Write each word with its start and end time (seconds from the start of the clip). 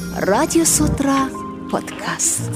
Радио 0.00 0.64
Сутра 0.64 1.28
подкаст. 1.70 2.48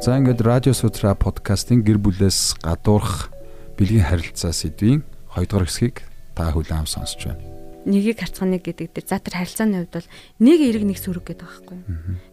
За 0.00 0.14
ингээд 0.14 0.40
радио 0.40 0.72
сутра 0.72 1.18
подкастын 1.18 1.82
гэр 1.82 1.98
бүлээс 1.98 2.62
гадуурх 2.62 3.34
бэлгийн 3.74 4.06
харилцаа 4.06 4.54
сэдвийн 4.54 5.02
2 5.34 5.50
дугаар 5.50 5.66
хэсгийг 5.66 6.06
та 6.38 6.54
хүлээн 6.54 6.86
авсан 6.86 7.02
сонсч 7.02 7.26
байна. 7.26 7.42
Нэгийг 7.82 8.22
харцгааны 8.22 8.62
гэдэг 8.62 8.94
дээр 8.94 9.06
за 9.10 9.18
тэр 9.18 9.34
харилцааны 9.42 9.82
хувьд 9.82 9.94
бол 9.98 10.08
нэг 10.38 10.58
эрэг 10.62 10.84
нэг 10.86 10.98
сөрөг 11.02 11.26
гэдэг 11.26 11.42
байхгүй. 11.42 11.78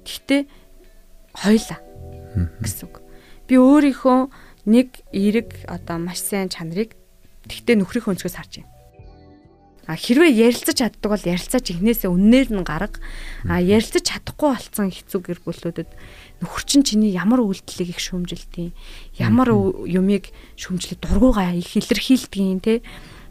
Гэхдээ 0.05 0.41
хоёлаа 1.35 1.79
гэсэн 2.63 2.87
үг. 2.89 3.03
Би 3.47 3.59
өөрийнхөө 3.59 4.19
нэг 4.65 5.05
эрэг 5.13 5.69
одоо 5.69 6.01
маш 6.01 6.23
сайн 6.23 6.49
чанарыг 6.49 6.97
тэгтээ 7.45 7.77
нөхрийнхөө 7.79 8.17
өнцгөөс 8.17 8.37
харж 8.39 8.53
байна. 8.63 8.73
А 9.85 9.93
хэрвээ 9.93 10.33
ярилцаж 10.49 10.81
чаддаг 10.81 11.09
бол 11.13 11.29
ярилцаж 11.29 11.61
ихнээсээ 11.69 12.09
үннээр 12.09 12.49
нь 12.49 12.65
гарга. 12.65 12.97
А 13.45 13.61
ярилцаж 13.61 14.01
чадахгүй 14.01 14.57
болцсон 14.57 14.89
хэцүү 14.89 15.21
гэр 15.21 15.39
бүлүүдэд 15.45 15.89
нөхөр 16.41 16.63
чинь 16.65 16.81
чиний 16.81 17.13
ямар 17.13 17.45
үйлдэлийг 17.45 17.93
их 17.93 18.01
шөмжилдэг 18.01 18.73
ямар 19.21 19.53
юмыг 19.85 20.33
шөмжлөд 20.57 21.05
дургуугаа 21.05 21.53
их 21.53 21.77
илэрхийлдэг 21.77 22.65
те 22.65 22.73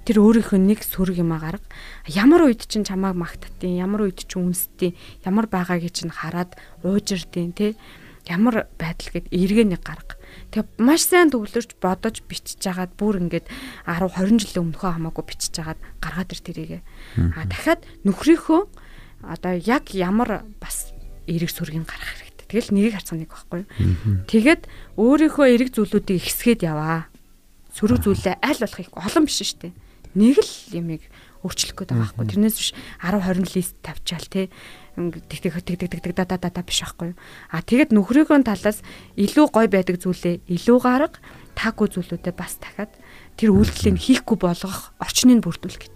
тэр 0.04 0.20
өөрийнхөө 0.20 0.60
нэг 0.60 0.84
сүрэг 0.84 1.18
юм 1.18 1.32
а 1.32 1.40
гарга. 1.40 1.64
Ямар 2.06 2.46
үед 2.46 2.68
ч 2.68 2.80
чамааг 2.80 3.16
магтдیں۔ 3.16 3.80
Ямар 3.80 4.06
үед 4.08 4.20
ч 4.24 4.36
үнсдیں۔ 4.36 4.92
Ямар 5.24 5.48
байгаагийг 5.48 5.92
ч 5.96 6.04
хараад 6.06 6.54
уужирдیں, 6.84 7.52
тэ. 7.56 7.74
Ямар 8.28 8.68
байдал 8.76 9.10
гээд 9.16 9.32
эргээ 9.32 9.66
нэг 9.68 9.82
гарга. 9.84 10.16
Тэгээ 10.52 10.80
маш 10.80 11.08
сайн 11.08 11.28
төвлөрч 11.28 11.76
бодож 11.80 12.24
бичиж 12.24 12.60
агаад 12.64 12.96
бүр 12.96 13.20
ингээд 13.20 13.48
10 13.84 14.12
20 14.16 14.40
жилийн 14.40 14.72
өмнөхөө 14.72 14.92
хамаагүй 14.96 15.24
бичиж 15.28 15.54
агаад 15.60 15.80
гаргаад 16.00 16.32
ир 16.32 16.40
тэрийгээ. 16.40 16.82
А 17.36 17.44
дахиад 17.44 17.84
нөхрийнхөө 18.08 18.62
одоо 19.28 19.54
яг 19.60 19.92
ямар 19.92 20.44
бас 20.60 20.92
эрэг 21.28 21.52
сүргийн 21.52 21.84
гарах 21.84 22.16
хэрэгтэй. 22.16 22.48
Тэгэл 22.48 22.72
нэг 22.72 22.96
харцсан 22.96 23.18
нэг 23.20 23.30
байхгүй 23.32 23.64
юу. 23.64 23.68
Тэгээд 24.28 24.62
өөрийнхөө 25.00 25.46
эрэг 25.52 25.68
зүйлүүдийг 25.72 26.20
ихсгээд 26.20 26.64
яваа. 26.64 27.08
Сөрөг 27.76 28.04
зүйлээ 28.04 28.40
аль 28.40 28.60
болох 28.60 28.80
их 28.80 28.92
олон 28.92 29.24
биш 29.24 29.40
шүү 29.42 29.58
дээ 29.68 29.72
нэг 30.14 30.38
л 30.38 30.52
юмыг 30.72 31.02
өөрчлөх 31.44 31.76
гээд 31.76 31.90
байгаа 31.92 32.16
байхгүй. 32.16 32.26
Тэрнээс 32.32 32.56
биш 32.56 32.70
10 33.04 33.20
20 33.20 33.54
лист 33.54 33.74
тавьчаал 33.84 34.26
те. 34.32 34.48
Тэг 34.96 35.40
тэг 35.44 35.54
тэг 35.60 36.00
тэг 36.00 36.14
да 36.16 36.24
да 36.24 36.38
да 36.38 36.62
биш 36.64 36.80
байхгүй 36.80 37.12
юу? 37.12 37.18
А 37.52 37.60
тэгэд 37.60 37.92
нөхрийнхөө 37.92 38.46
талаас 38.46 38.80
илүү 39.18 39.46
гой 39.52 39.66
байдаг 39.68 40.00
зүйлээ 40.00 40.46
илүү 40.48 40.78
гарга 40.80 41.20
таагүй 41.58 41.86
зүйлүүдээ 41.92 42.34
бас 42.34 42.56
дахиад 42.62 42.92
тэр 43.36 43.52
үйлдэлийг 43.52 44.00
хийхгүй 44.00 44.38
болгох 44.40 44.96
орчныг 45.02 45.44
бүрдүүл 45.44 45.78
гэж. 45.78 45.94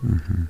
Байгаа 0.00 0.48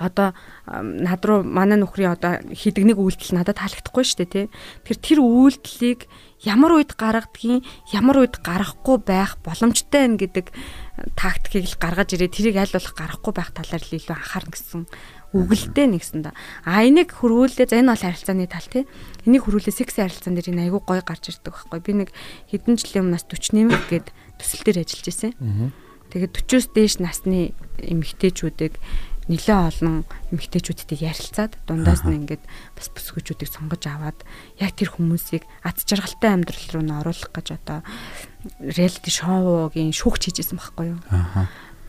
одоо 0.00 0.32
над 0.66 1.20
руу 1.24 1.44
манай 1.44 1.76
нөхрийн 1.76 2.16
одоо 2.16 2.40
хийдэг 2.48 2.88
нэг 2.88 2.96
үйлдэл 2.96 3.36
надад 3.36 3.60
таалагдахгүй 3.60 4.04
шүү 4.04 4.18
дээ 4.24 4.32
тий. 4.32 4.46
Тэгэхээр 4.88 5.04
тэр 5.04 5.20
үйлдэлийг 5.20 6.00
ямар 6.40 6.80
үед 6.80 6.96
гаргадгийг 6.96 7.68
ямар 7.92 8.24
үед 8.24 8.40
гаргахгүй 8.40 8.96
байх 9.04 9.36
боломжтой 9.44 10.08
байна 10.08 10.16
гэдэг 10.16 10.46
тактикийг 11.16 11.66
л 11.68 11.80
гаргаж 11.80 12.12
ирээ 12.16 12.30
тэрийг 12.30 12.56
аль 12.60 12.74
болох 12.74 12.94
гаргахгүй 12.96 13.32
байх 13.32 13.50
талаар 13.56 13.82
л 13.84 13.96
илүү 13.96 14.16
анхаарна 14.16 14.52
гэсэн 14.52 14.82
үгэлтэй 15.30 15.86
нэгсэн 15.86 16.20
да. 16.26 16.34
А 16.66 16.82
энийг 16.82 17.14
хөрвүүлээ 17.14 17.70
за 17.70 17.78
энэ 17.78 17.94
бол 17.94 18.02
харилцааны 18.02 18.50
тал 18.50 18.66
тий. 18.66 18.84
Энийг 19.24 19.46
хөрвүүлээ 19.46 19.74
секси 19.74 20.02
харилцаан 20.02 20.34
дээр 20.34 20.50
энэ 20.50 20.64
айгүй 20.68 20.82
гой 20.82 21.00
гарч 21.06 21.30
ирдэг 21.30 21.54
байхгүй. 21.54 21.80
Би 21.80 21.92
нэг 22.02 22.10
хэдэн 22.50 22.74
жилийн 22.74 23.04
өмнөөс 23.06 23.24
40 23.30 23.54
нэмэх 23.54 23.82
гээд 23.88 24.06
төсөл 24.42 24.64
дээр 24.66 24.82
ажиллаж 24.82 25.06
байсан. 25.06 25.30
Тэгээд 26.10 26.34
40-оос 26.34 26.66
дээш 26.74 26.94
насны 26.98 27.54
эмэгтэйчүүдийг 27.78 28.74
нэлээ 29.30 29.58
олон 29.70 30.02
эмэгтэйчүүдтэй 30.34 31.06
ярилцаад 31.06 31.54
дундаас 31.70 32.02
нь 32.02 32.26
ингээд 32.26 32.42
бас 32.74 32.90
бүсгүүчүүдийг 32.90 33.46
сонгож 33.46 33.86
аваад 33.86 34.18
яг 34.58 34.74
тэр 34.74 34.90
хүмүүсийг 34.90 35.46
аз 35.62 35.86
жаргалтай 35.86 36.34
амьдрал 36.34 36.66
руу 36.74 36.82
н 36.82 36.98
оруулах 36.98 37.30
гэж 37.30 37.46
одоо 37.54 37.86
реалити 38.58 39.10
шоугийн 39.14 39.94
шүүгч 39.94 40.34
хийжсэн 40.34 40.58
байхгүй 40.58 40.98
юу. 40.98 41.00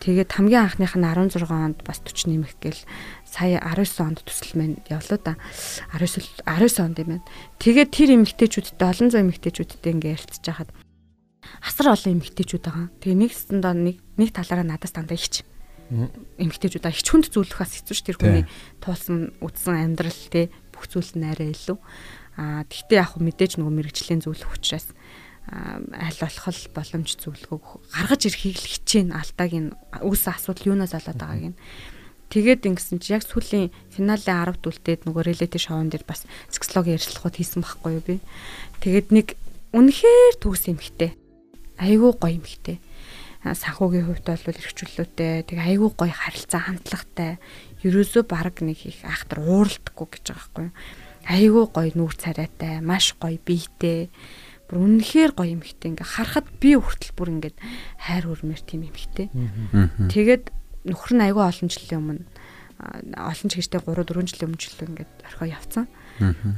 Тэгээд 0.02 0.34
хамгийн 0.34 0.66
анхных 0.66 0.94
нь 0.98 1.06
16 1.06 1.46
онд 1.46 1.78
бас 1.86 2.02
40 2.02 2.30
нэмэх 2.30 2.58
гээл 2.58 2.82
сая 3.22 3.62
19 3.62 4.02
онд 4.02 4.18
төсөл 4.26 4.58
маань 4.58 4.78
явлаа 4.90 5.18
да. 5.22 5.34
19 5.94 6.42
19 6.46 6.82
онд 6.82 6.98
юм 6.98 7.08
байна. 7.22 7.26
Тэгээд 7.62 7.90
тэр 7.90 8.10
эмэгтэйчүүдтэй 8.18 8.82
олон 8.82 9.08
зуун 9.14 9.30
эмэгтэйчүүдтэй 9.30 9.90
ингээд 9.94 10.14
ярилцж 10.18 10.42
хахад 10.42 10.74
асар 11.62 11.94
олон 11.94 12.18
эмэгтэйчүүд 12.18 12.62
байгаа. 12.66 12.90
Тэгээ 12.98 13.18
нэг 13.22 13.30
стандарт 13.30 13.78
нэг 13.78 13.96
нэг 14.18 14.30
талаараа 14.34 14.66
надаас 14.66 14.90
дандаа 14.90 15.14
ихч 15.14 15.46
эмгтээчүүд 15.90 16.86
их 16.88 17.02
хүнд 17.02 17.26
зүйлхээс 17.32 17.72
хэцүү 17.82 17.96
ш 17.96 18.00
тэр 18.06 18.16
хүний 18.20 18.44
туулсан 18.80 19.34
үтсэн 19.42 19.76
амьдрал 19.76 20.22
те 20.30 20.48
бүх 20.72 20.86
зүйл 20.88 21.12
нь 21.18 21.28
арай 21.28 21.52
илүү. 21.52 21.78
А 22.38 22.64
тэгтээ 22.64 23.02
яг 23.02 23.16
мэдээж 23.20 23.60
нөгөө 23.60 23.74
мэрэгжлийн 23.76 24.24
зүйл 24.24 24.44
учраас 24.48 24.88
аль 25.50 26.20
болох 26.22 26.70
боломж 26.72 27.08
зөвлөгөө 27.18 27.60
гаргаж 27.92 28.22
ирэхийг 28.30 28.56
л 28.56 28.70
хичээн 28.72 29.10
алдааг 29.12 29.52
нь 29.52 29.70
үс 30.06 30.24
асуудал 30.30 30.72
юунаас 30.72 30.94
болоод 30.96 31.18
байгааг 31.18 31.44
нь. 31.52 31.60
Тэгээд 32.32 32.64
ингэсэн 32.64 33.02
чи 33.04 33.12
яг 33.12 33.26
сүүлийн 33.28 33.68
финалийн 33.92 34.56
10 34.56 34.64
дүлтээд 34.64 35.04
нөгөө 35.04 35.22
реалити 35.28 35.60
шоун 35.60 35.92
дээр 35.92 36.08
бас 36.08 36.24
сексологи 36.48 36.96
ярилцлагууд 36.96 37.36
хийсэн 37.36 37.60
байхгүй 37.60 37.92
юу 37.92 38.04
би? 38.06 38.16
Тэгээд 38.80 39.08
нэг 39.12 39.26
үнэхээр 39.76 40.40
төгс 40.40 40.72
эмхтэй 40.72 41.12
айгүй 41.76 42.12
гоё 42.16 42.32
эмхтэй 42.40 42.80
санхүүгийн 43.42 44.06
хувьд 44.06 44.26
бол 44.26 44.58
эрхчлөлттэй 44.62 45.42
тэг 45.42 45.58
айгүй 45.58 45.90
гоё 45.98 46.14
харилцаа 46.14 46.62
хандлагатай. 46.70 47.42
Ерөөсөө 47.82 48.22
баг 48.30 48.62
нэг 48.62 48.78
их 48.86 49.02
ахтар 49.02 49.42
ууралдаггүй 49.42 50.06
гэж 50.06 50.24
байгаа 50.30 50.38
байхгүй 50.38 50.66
айгүй 51.28 51.66
гоё 51.70 51.92
нүүр 51.94 52.14
царайтай 52.18 52.80
маш 52.82 53.14
гоё 53.20 53.38
биетэй. 53.38 54.10
Бүр 54.66 54.82
үнэхээр 54.82 55.32
гоё 55.36 55.54
эмхтэй 55.54 55.94
ингээ 55.94 56.06
харахад 56.06 56.48
би 56.58 56.74
хүртэл 56.74 57.14
бүр 57.14 57.28
ингээд 57.38 57.56
хайр 58.00 58.24
хүрмээр 58.26 58.62
тийм 58.64 58.88
эмхтэй 58.88 59.28
тэгээд 60.10 60.50
нөхөр 60.88 61.12
нь 61.14 61.24
айгүй 61.28 61.44
олон 61.44 61.68
жилийн 61.68 62.00
өмнө 62.00 62.24
олон 63.14 63.46
ч 63.46 63.62
гэжтэй 63.62 63.78
3 63.78 64.02
4 64.02 64.26
жилийн 64.26 64.48
өмнө 64.50 64.58
жилөө 64.58 64.86
ингээд 64.90 65.12
орхоо 65.22 65.46
явцсан. 65.46 65.86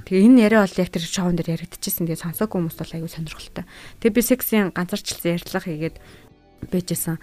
Тэгээ 0.09 0.25
энэ 0.25 0.41
яриа 0.49 0.65
бол 0.65 0.81
яг 0.81 0.89
тэр 0.89 1.05
шоунд 1.05 1.37
дээр 1.37 1.61
яригдчихсэн. 1.61 2.09
Тэгээ 2.09 2.25
сонсоогүй 2.25 2.65
хүмүүс 2.65 2.79
бол 2.81 2.95
аягүй 2.97 3.13
сонирхолтой. 3.13 3.65
Тэгээ 4.01 4.17
би 4.17 4.23
сексийн 4.25 4.73
ганцаарчлсан 4.73 5.37
ярилцлага 5.37 5.69
хийгээд 5.69 5.97
байжсэн 6.71 7.17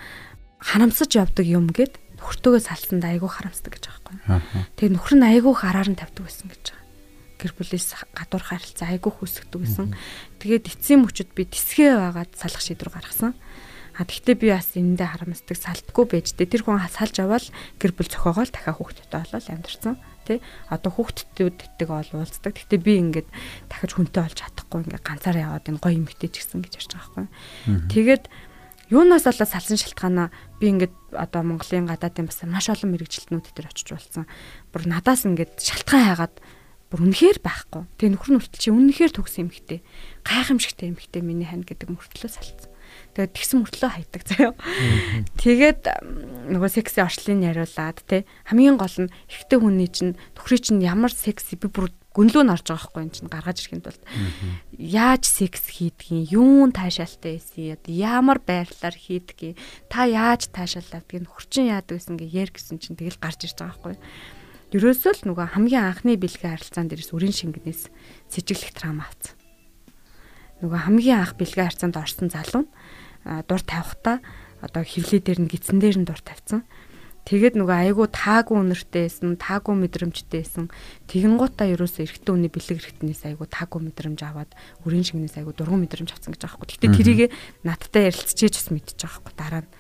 харамсаж 0.61 1.11
явдаг 1.17 1.45
юм 1.45 1.73
гэд 1.73 1.97
нөхөртөөгөө 2.21 2.61
салсанд 2.61 3.03
айгүй 3.05 3.29
харамсдаг 3.29 3.81
гэж 3.81 3.83
байгаа 3.89 4.13
байхгүй. 4.29 4.61
Тэгээ 4.77 4.93
нөхөр 4.93 5.15
нь 5.17 5.25
айгүй 5.25 5.53
хараар 5.57 5.89
нь 5.89 5.97
тавьдаг 5.97 6.23
байсан 6.29 6.47
гэж 6.53 6.63
байгаа. 6.69 6.85
Гэр 7.41 7.53
бүлээс 7.57 7.89
гадуур 8.13 8.43
харилцаа 8.45 8.87
айгүй 8.93 9.11
хүсгдэг 9.17 9.57
байсан. 9.57 9.89
Тэгээд 10.37 10.69
эцсийн 10.69 11.01
мөчөд 11.01 11.33
би 11.33 11.49
тисгээ 11.49 11.97
байгаад 11.97 12.31
салах 12.37 12.61
шийдвэр 12.61 12.93
гаргасан. 12.93 13.33
А 13.97 14.05
тэгтээ 14.05 14.35
би 14.37 14.47
бас 14.53 14.69
энэндээ 14.77 15.09
харамсдаг 15.09 15.57
салтгүй 15.57 16.05
байж 16.05 16.37
дээ. 16.37 16.53
Тэр 16.53 16.63
хүн 16.63 16.79
салж 16.85 17.17
аваад 17.17 17.49
гэр 17.81 17.91
бүл 17.97 18.07
зохиогоол 18.07 18.53
дахиад 18.53 18.77
хүүхдтэй 18.77 19.19
болол 19.19 19.49
амьдэрсэн. 19.51 19.95
Тэ 20.21 20.39
одоо 20.69 20.91
хүүхдүүдтэйг 20.93 21.89
ол 21.89 22.09
уулздаг. 22.13 22.53
Тэгтээ 22.55 22.79
би 22.79 22.93
ингээд 23.01 23.29
дахиж 23.67 23.91
хүнтэй 23.97 24.21
болж 24.21 24.37
чадахгүй 24.37 24.79
ингээд 24.85 25.03
ганцаараа 25.03 25.43
яваад 25.49 25.65
энэ 25.67 25.81
гоё 25.81 25.97
эмгтэй 25.97 26.29
ч 26.29 26.39
гэсэн 26.39 26.61
гэж 26.61 26.73
ярьж 26.77 26.91
байгаа 26.93 27.25
байхгүй. 27.25 27.27
Тэгээд 27.89 28.23
юунаас 28.91 29.23
болоод 29.23 29.47
салсан 29.47 29.79
шалтгаанаа 29.79 30.29
би 30.59 30.67
ингээд 30.67 30.93
одоо 31.15 31.41
Монголын 31.47 31.87
гадаадын 31.87 32.27
бас 32.27 32.43
маш 32.43 32.67
олон 32.67 32.91
мэрэгжилтнүүд 32.91 33.55
дээр 33.55 33.71
очиж 33.71 33.95
болсон. 33.95 34.27
Бүр 34.75 34.83
надаас 34.91 35.23
ингээд 35.23 35.57
шалтгаан 35.63 36.11
хайгаад 36.11 36.35
бүр 36.91 37.07
үнэхээр 37.07 37.39
байхгүй. 37.39 37.87
Тэгээ 37.95 38.11
нөхөр 38.19 38.31
нь 38.35 38.39
хүртэл 38.43 38.59
чи 38.59 38.69
үнэхээр 38.75 39.11
төгс 39.15 39.39
эмхтэй. 39.39 39.79
Гайхамшигтай 40.27 40.91
эмхтэй 40.91 41.23
миний 41.23 41.47
хань 41.47 41.63
гэдэг 41.63 41.87
мөртлөө 41.87 42.27
салцсан. 42.27 42.71
Тэгээд 43.15 43.31
тэгсэн 43.31 43.57
мөртлөө 43.63 43.91
хайдаг 43.95 44.21
заяа. 44.27 44.53
Тэгээд 45.39 45.81
нөгөө 46.51 46.69
секси 46.71 46.99
орчлын 46.99 47.47
яриулаад 47.47 48.03
те 48.03 48.27
хамгийн 48.43 48.75
гол 48.75 49.07
нь 49.07 49.13
ихтэй 49.31 49.59
хүний 49.63 49.87
чинь 49.87 50.19
нөхрий 50.35 50.59
чинь 50.59 50.83
ямар 50.83 51.15
секси 51.15 51.55
би 51.55 51.71
бүр 51.71 51.87
гүнлүү 52.11 52.43
нь 52.43 52.53
орж 52.53 52.67
байгаа 52.67 52.87
хгүй 52.91 53.01
энэ 53.07 53.15
чинь 53.15 53.31
гаргаж 53.31 53.57
ирэхэд 53.63 53.85
бол 53.87 53.99
яаж 54.75 55.23
секс 55.27 55.63
хийдгийг 55.71 56.35
юун 56.35 56.75
таашаалтай 56.75 57.39
байсан 57.39 57.79
ямар 57.87 58.39
байрлалаар 58.43 58.95
хийдгийг 58.95 59.55
та 59.87 60.07
яаж 60.07 60.51
таашаалдаг 60.51 61.07
нөхөрчин 61.07 61.71
яадаг 61.71 61.99
гэсэн 61.99 62.19
гээ 62.19 62.35
яар 62.35 62.51
гэсэн 62.51 62.77
чинь 62.83 62.99
тэгэл 62.99 63.19
гарч 63.19 63.47
ирж 63.47 63.57
байгаа 63.63 63.95
хгүй. 63.95 63.95
Ерөөсөө 64.75 65.11
л 65.23 65.27
нөгөө 65.31 65.47
хамгийн 65.55 65.87
анхны 65.87 66.15
бэлгийн 66.19 66.55
харилцаан 66.55 66.87
дээрээс 66.87 67.11
өрийн 67.11 67.35
шингэнээс 67.35 67.81
сэжиглэх 68.31 68.71
трама 68.75 69.07
авсан 69.07 69.35
нөгөө 70.61 70.79
хамгийн 70.85 71.19
анх 71.25 71.33
бэлгийн 71.35 71.67
харилцаанд 71.67 71.97
орсон 71.97 72.29
залуу 72.29 72.63
дур 73.49 73.61
тавихтаа 73.65 74.21
одоо 74.61 74.83
хевлээ 74.85 75.21
дээр 75.25 75.39
нь 75.41 75.49
гидсэн 75.49 75.81
дээр 75.81 75.97
нь 76.01 76.07
дур 76.07 76.21
тавьсан 76.21 76.61
Тэгээд 77.21 77.53
нөгөө 77.53 77.77
айгүй 77.93 78.07
таагүй 78.09 78.57
үнэртэй 78.57 79.05
байсан, 79.05 79.37
таагүй 79.37 79.75
мэдрэмжтэй 79.77 80.41
байсан. 80.41 80.65
Тэгэн 81.05 81.37
гутаа 81.37 81.69
ерөөсөө 81.69 82.09
эрэгтэй 82.09 82.33
үний 82.33 82.49
бэлэг 82.49 82.81
эрэгтнээс 82.81 83.21
айгүй 83.29 83.45
таагүй 83.45 83.79
мэдрэмж 83.93 84.19
аваад 84.25 84.51
үрийн 84.89 85.05
шигнээс 85.05 85.37
айгүй 85.37 85.53
дургуун 85.53 85.85
мэдрэмж 85.85 86.17
авсан 86.17 86.33
гэж 86.33 86.41
байхгүй. 86.49 86.81
Гэтэ 86.81 86.89
тэрийг 86.97 87.21
надтай 87.61 88.09
ярилцчихэж 88.09 88.53
бас 88.57 88.69
мэдчихэж 88.73 89.01
байхгүй 89.05 89.33
дараа 89.37 89.61
нь. 89.61 89.71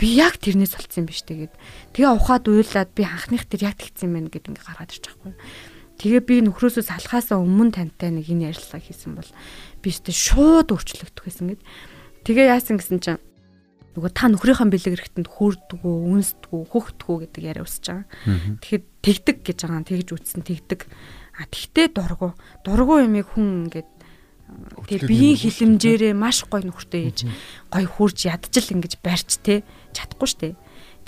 Би 0.00 0.16
яг 0.16 0.40
тэрнээс 0.40 0.72
болцсон 0.72 1.04
юм 1.04 1.08
биш 1.12 1.20
тэгээд. 1.24 1.52
Тэгээ 1.92 2.16
ухаад 2.16 2.48
уйлаад 2.48 2.90
би 2.96 3.02
анхных 3.04 3.44
тэр 3.44 3.72
яг 3.72 3.76
тэгсэн 3.76 4.08
юм 4.08 4.14
байна 4.16 4.32
гэд 4.32 4.48
ингээ 4.52 4.64
гаргаад 4.64 4.92
ирчих 4.92 5.16
байхгүй. 5.20 5.36
Тэгээ 5.96 6.22
би 6.28 6.34
нөхрөөсөө 6.44 6.84
салхаасаа 6.84 7.40
өмнө 7.40 7.72
тантай 7.72 8.12
нэг 8.12 8.28
энэ 8.28 8.52
ярилцлага 8.52 8.84
хийсэн 8.84 9.16
бол 9.16 9.30
би 9.80 9.88
өөртөө 9.88 10.12
шууд 10.12 10.68
өөрчлөгдөх 10.68 11.24
байсан 11.24 11.56
гэд. 11.56 11.64
Тэгээ 12.28 12.52
яасан 12.52 12.76
гэсэн 12.76 13.00
чинь 13.00 13.20
нөгөө 13.96 14.12
та 14.12 14.28
нөхрийнхөө 14.28 14.68
бэлэг 14.68 14.92
эрэхтэнд 14.92 15.28
хөөрдгөө, 15.32 15.96
үнсдгөө, 16.12 16.62
хөхтгөө 16.68 17.16
гэдэг 17.24 17.42
яриа 17.48 17.64
өсөж 17.64 17.84
байгаа. 17.88 18.04
Тэгэхэд 18.60 18.84
тэгдэг 19.00 19.36
гэж 19.40 19.58
байгаа. 19.64 19.88
Тэгж 19.88 20.08
үтсэн 20.12 20.42
тэгдэг. 20.44 20.80
А 21.40 21.48
тэгтээ 21.48 21.96
дургу. 21.96 22.36
Дургу 22.60 23.00
юмыг 23.00 23.32
хүн 23.32 23.72
ингээд 23.72 23.88
тэгээ 24.84 25.08
биеийн 25.08 25.40
хилэмжээрээ 25.40 26.14
маш 26.14 26.44
гой 26.46 26.62
нөхөртэй 26.68 27.02
ээж 27.10 27.18
гой 27.72 27.84
хурж 27.88 28.28
ядчил 28.28 28.68
ингэж 28.76 29.00
барьч 29.02 29.40
те 29.42 29.64
чадахгүй 29.96 30.28
штэ. 30.28 30.48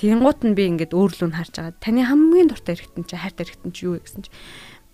Тэнгуут 0.00 0.42
нь 0.42 0.56
би 0.56 0.66
ингээд 0.66 0.96
өөрлөө 0.96 1.28
нь 1.30 1.36
харж 1.38 1.54
байгаа. 1.60 1.76
Таны 1.78 2.02
хамгийн 2.06 2.50
дуртай 2.50 2.74
эрэхтэн 2.74 3.04
чи 3.06 3.14
хайртай 3.14 3.44
эрэхтэн 3.46 3.72
чи 3.74 3.86
юу 3.86 3.98
вэ 3.98 4.02
гэсэн 4.02 4.22
чи 4.26 4.30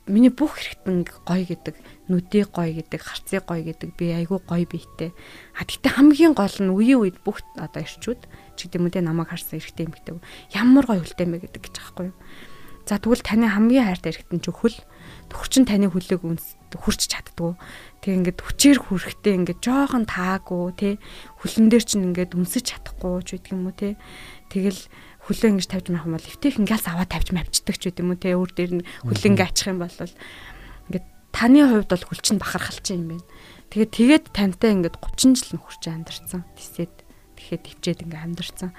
миний 0.07 0.29
бүх 0.29 0.61
хэрэгтэн 0.61 1.09
гоё 1.25 1.45
гэдэг, 1.49 1.77
нүдээ 2.13 2.45
гоё 2.53 2.73
гэдэг, 2.77 3.01
харцыг 3.01 3.45
гоё 3.49 3.65
гэдэг 3.65 3.91
би 3.97 4.13
айгүй 4.13 4.41
гоё 4.45 4.67
биетэй. 4.69 5.17
А 5.57 5.65
тэгтээ 5.65 5.97
хамгийн 5.97 6.37
гол 6.37 6.57
нь 6.61 6.69
үеийн 6.69 7.01
үед 7.01 7.17
бүх 7.25 7.41
одоо 7.57 7.81
ирчүүд 7.81 8.21
ч 8.57 8.59
гэдэм 8.69 8.85
үү 8.85 8.93
те 8.93 9.01
намайг 9.01 9.33
харсан 9.33 9.57
эрэгтэй 9.57 9.89
гэдэг. 9.89 10.21
Ямар 10.53 10.85
гоё 10.85 11.01
хөлтэй 11.01 11.25
мэ 11.25 11.41
гэдэг 11.49 11.63
гэж 11.65 11.75
аахгүй 11.81 12.13
юу. 12.13 12.17
За 12.85 13.01
тэгвэл 13.01 13.25
таны 13.25 13.49
хамгийн 13.49 13.89
хайртай 13.89 14.13
эрэгтэн 14.13 14.45
ч 14.45 14.53
өхөл 14.53 14.77
төгчин 15.33 15.65
таны 15.65 15.89
хүлээг 15.89 16.21
үнс 16.21 16.61
хурч 16.69 17.09
чаддгүй. 17.09 17.57
Тэг 18.05 18.13
ингээд 18.21 18.45
хүчээр 18.45 18.79
хүрэхтэй 18.85 19.41
ингээд 19.41 19.65
жоохон 19.65 20.05
таагүй 20.05 20.65
те 20.77 20.91
хүлэн 21.41 21.73
дээр 21.73 21.81
чинь 21.81 22.13
ингээд 22.13 22.37
үнсэж 22.37 22.77
чадахгүй 22.77 23.25
ч 23.25 23.41
гэдэг 23.41 23.57
юм 23.57 23.73
уу 23.73 23.73
те. 23.73 23.97
Тэгэл 24.53 24.77
хөлөө 25.25 25.49
ингэж 25.57 25.69
тавьж 25.73 25.87
байх 25.89 26.05
юм 26.05 26.15
бол 26.17 26.29
эвтэх 26.29 26.57
ингээс 26.61 26.85
аваад 26.93 27.11
тавьж 27.11 27.29
мавчдаг 27.33 27.77
ч 27.81 27.83
гэдэм 27.89 28.13
үү 28.13 28.19
те 28.21 28.37
өөр 28.37 28.51
дээр 28.53 28.73
нь 28.81 28.87
хөлөө 29.09 29.29
ингэ 29.33 29.45
ачих 29.49 29.69
юм 29.73 29.81
бол 29.81 29.97
ингээд 29.97 31.07
таны 31.33 31.61
хувьд 31.65 31.91
бол 31.91 32.05
хөл 32.05 32.21
чинь 32.21 32.41
бахархалч 32.41 32.87
юм 32.93 33.17
байна. 33.17 33.27
Тэгээд 33.73 33.93
тэгээд 33.97 34.25
тантай 34.37 34.71
ингээд 34.77 35.01
30 35.01 35.35
жил 35.35 35.51
нөхөрч 35.57 35.83
амьдарсан. 35.89 36.45
Тэсээд 36.55 36.95
тэгэхэд 37.41 37.63
төвчээд 37.65 38.05
ингээ 38.05 38.23
амьдарсан. 38.23 38.71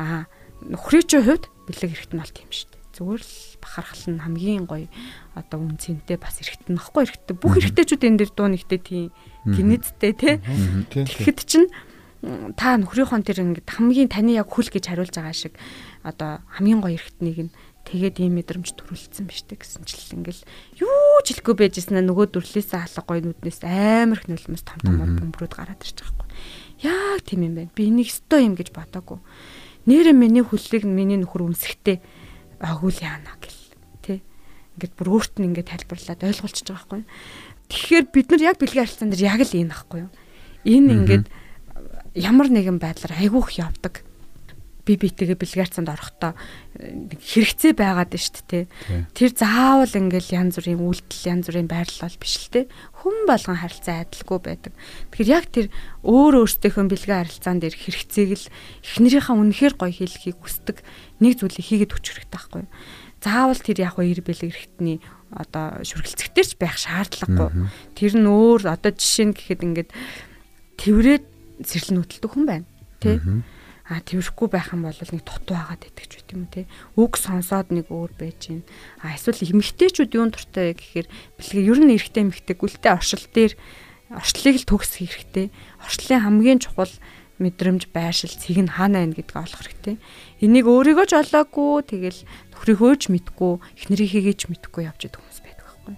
Аа 0.00 0.26
нөхрийн 0.66 1.06
чинь 1.06 1.22
хувьд 1.22 1.46
бэлэг 1.68 1.92
эрэхтэн 1.92 2.18
бол 2.18 2.32
тийм 2.32 2.50
шүү 2.50 2.68
дээ. 2.72 2.82
Зүгээр 2.92 3.22
л 3.22 3.36
бахархал 3.62 4.04
нь 4.10 4.22
хамгийн 4.22 4.64
гоё 4.66 4.88
одоо 5.36 5.58
үн 5.62 5.78
цэнтэй 5.78 6.18
бас 6.18 6.42
эрэхтэн 6.42 6.76
нөхгүй 6.76 7.02
эрэхтэн 7.06 7.36
бүх 7.38 7.54
эрэхтэйчүүд 7.60 8.02
энэ 8.08 8.18
дэр 8.20 8.30
дуу 8.34 8.48
нэгтэй 8.50 8.80
тийм 8.82 9.04
гинэдтэй 9.46 10.12
те. 10.12 10.30
Тэгэхэд 10.90 11.38
чинь 11.46 11.68
та 12.22 12.78
нөхрийнхөө 12.78 13.26
тэр 13.26 13.42
ингээд 13.42 13.66
хамгийн 13.66 14.06
таны 14.06 14.38
яг 14.38 14.46
хүл 14.46 14.70
гэж 14.70 14.94
хариулж 14.94 15.10
байгаа 15.10 15.34
шиг 15.34 15.58
одоо 16.06 16.38
хамгийн 16.54 16.78
гоё 16.78 16.94
эргэтнийг 16.94 17.50
нь 17.50 17.54
тэгээд 17.82 18.22
ийм 18.22 18.38
мэдрэмж 18.38 18.78
төрүүлсэн 18.78 19.26
биз 19.26 19.42
дээ 19.50 19.58
гэсэн 19.58 19.82
чил 19.82 20.22
ингээл 20.22 20.46
юу 20.86 21.18
ч 21.26 21.34
хэлэхгүй 21.34 21.54
байжсэн 21.66 21.98
нөгөө 21.98 22.30
дүрлээсээ 22.30 22.78
алга 22.78 23.02
гоё 23.02 23.20
нүднээс 23.26 23.66
амар 23.66 24.22
их 24.22 24.30
нулимс 24.30 24.62
том 24.62 24.78
том 24.86 25.02
бөмбөрүүд 25.02 25.50
гараад 25.50 25.82
ирж 25.82 25.98
байгаа 25.98 26.14
хгүй. 26.14 26.30
Яг 26.86 27.20
тийм 27.26 27.42
юм 27.42 27.54
байна. 27.58 27.74
Би 27.74 27.90
энийг 27.90 28.06
өстой 28.06 28.46
юм 28.46 28.54
гэж 28.54 28.70
бодоагүй. 28.70 29.18
Нэрэ 29.90 30.14
миний 30.14 30.46
хүллийг 30.46 30.86
миний 30.86 31.18
нөхөр 31.18 31.42
үнсэхтэй 31.50 31.98
агуул 32.62 32.94
яана 33.02 33.34
гэл. 33.42 33.74
Тэ. 34.06 34.22
Ингээд 34.78 34.94
бүр 34.94 35.18
өөрт 35.18 35.42
нь 35.42 35.50
ингээд 35.50 35.74
тайлбарлаад 35.74 36.22
ойлгуулчихж 36.22 36.70
байгаа 36.70 36.86
хгүй. 36.86 37.02
Тэгэхээр 37.66 38.04
бид 38.14 38.26
нар 38.30 38.42
яг 38.46 38.56
бэлгийн 38.62 38.86
харилцаан 38.86 39.10
дээр 39.10 39.26
яг 39.26 39.42
л 39.42 39.58
энэ 39.58 39.74
ахгүй 39.74 40.06
юу. 40.06 40.10
Энэ 40.62 40.90
ингээд 41.02 41.26
mm 41.26 41.30
-hmm 41.34 41.41
ямар 42.14 42.48
нэгэн 42.52 42.78
байдлаар 42.82 43.16
айгүйх 43.18 43.56
явдаг 43.60 44.04
би 44.82 44.98
битэйгээ 44.98 45.38
бэлгаарцанд 45.38 45.86
орохдоо 45.86 46.34
хэрэгцээ 46.74 47.72
байгаад 47.78 48.18
шүү 48.18 48.42
дээ. 48.50 48.64
Тэр 49.14 49.30
заавал 49.30 49.94
ингээл 49.94 50.34
янз 50.34 50.58
бүрийн 50.58 50.82
үйлдэл 50.82 51.30
янз 51.30 51.46
бүрийн 51.46 51.70
байрлал 51.70 52.10
бол 52.10 52.18
биш 52.18 52.34
л 52.42 52.50
дээ. 52.50 52.64
Хүн 52.98 53.16
болгон 53.30 53.58
харилцаа 53.62 54.02
адилгүй 54.02 54.38
байдаг. 54.42 54.74
Тэгэхээр 55.14 55.30
яг 55.30 55.46
тэр 55.54 55.66
өөр 56.02 56.34
өөртөөхөө 56.42 56.84
бэлгээ 56.90 57.18
харилцаан 57.22 57.58
дээр 57.62 57.76
хэрэгцээг 57.78 58.30
л 58.34 58.46
эхнэрийнхээ 58.82 59.38
үнэхээр 59.38 59.74
гоё 59.78 59.92
хийлхийг 59.94 60.38
хүсдэг 60.42 60.82
нэг 61.22 61.38
зүйлийг 61.38 61.62
хийгээд 61.62 61.94
өчөх 61.94 62.18
хэрэгтэй 62.18 62.34
байхгүй? 62.34 62.66
Заавал 63.22 63.62
тэр 63.62 63.78
яг 63.86 63.94
хоёр 64.02 64.18
бэлэг 64.18 64.50
хэрэгтний 64.50 64.98
одоо 65.30 65.78
шүргэлцэгтэр 65.86 66.46
ч 66.50 66.52
байх 66.58 66.74
шаардлагагүй. 66.74 67.70
Тэр 67.94 68.12
нь 68.18 68.26
өөр 68.26 68.66
одоо 68.66 68.90
жишээ 68.90 69.30
нь 69.30 69.36
гэхэд 69.38 69.62
ингээд 69.62 69.90
тэрврээд 70.74 71.24
сэрлэн 71.66 72.02
хөдөлдөг 72.02 72.30
хүн 72.32 72.46
байна. 72.46 72.66
Тэ? 73.00 73.20
А 73.82 73.98
тэрхгүй 73.98 74.48
байх 74.48 74.72
юм 74.72 74.86
бол 74.86 74.94
нэг 74.94 75.22
дутуу 75.26 75.58
хагаад 75.58 75.84
идэх 75.84 76.06
ч 76.06 76.22
үт 76.22 76.30
юм 76.32 76.46
те. 76.48 76.70
Үг 76.94 77.18
сонсоод 77.18 77.74
нэг 77.74 77.90
өөр 77.90 78.14
байж 78.14 78.48
гин. 78.48 78.62
А 79.02 79.12
эсвэл 79.12 79.42
эмэгтэйчүүд 79.42 80.14
юун 80.16 80.30
дуртай 80.30 80.72
гэхээр 80.72 81.10
бэлгээ 81.36 81.66
ер 81.66 81.78
нь 81.82 81.94
эрэгтэй 81.98 82.22
эмэгтэй 82.24 82.56
гүлтэй 82.56 82.92
оршил 82.94 83.26
дээр 83.34 83.58
оршлыг 84.14 84.56
л 84.62 84.70
төгсөх 84.70 85.02
хэрэгтэй. 85.02 85.46
Оршлын 85.82 86.22
хамгийн 86.22 86.62
чухал 86.62 86.94
мэдрэмж 87.42 87.90
байршил 87.90 88.30
цэг 88.30 88.58
нь 88.62 88.70
хаана 88.70 89.02
байна 89.02 89.18
гэдгийг 89.18 89.34
олох 89.34 89.60
хэрэгтэй. 89.66 89.96
Энийг 90.40 90.66
өөрийгөө 90.70 91.06
ч 91.10 91.12
олоогүй 91.18 91.82
тэгэл 91.90 92.20
нөхрийнхөө 92.54 92.92
ч 93.02 93.04
мэдгүй 93.10 93.52
эхнэрийнхээ 93.82 94.34
ч 94.38 94.42
мэдгүй 94.46 94.82
явж 94.86 95.00
идэх 95.10 95.18
хүмүүс 95.18 95.40
байдаг 95.42 95.66
байхгүй. 95.66 95.94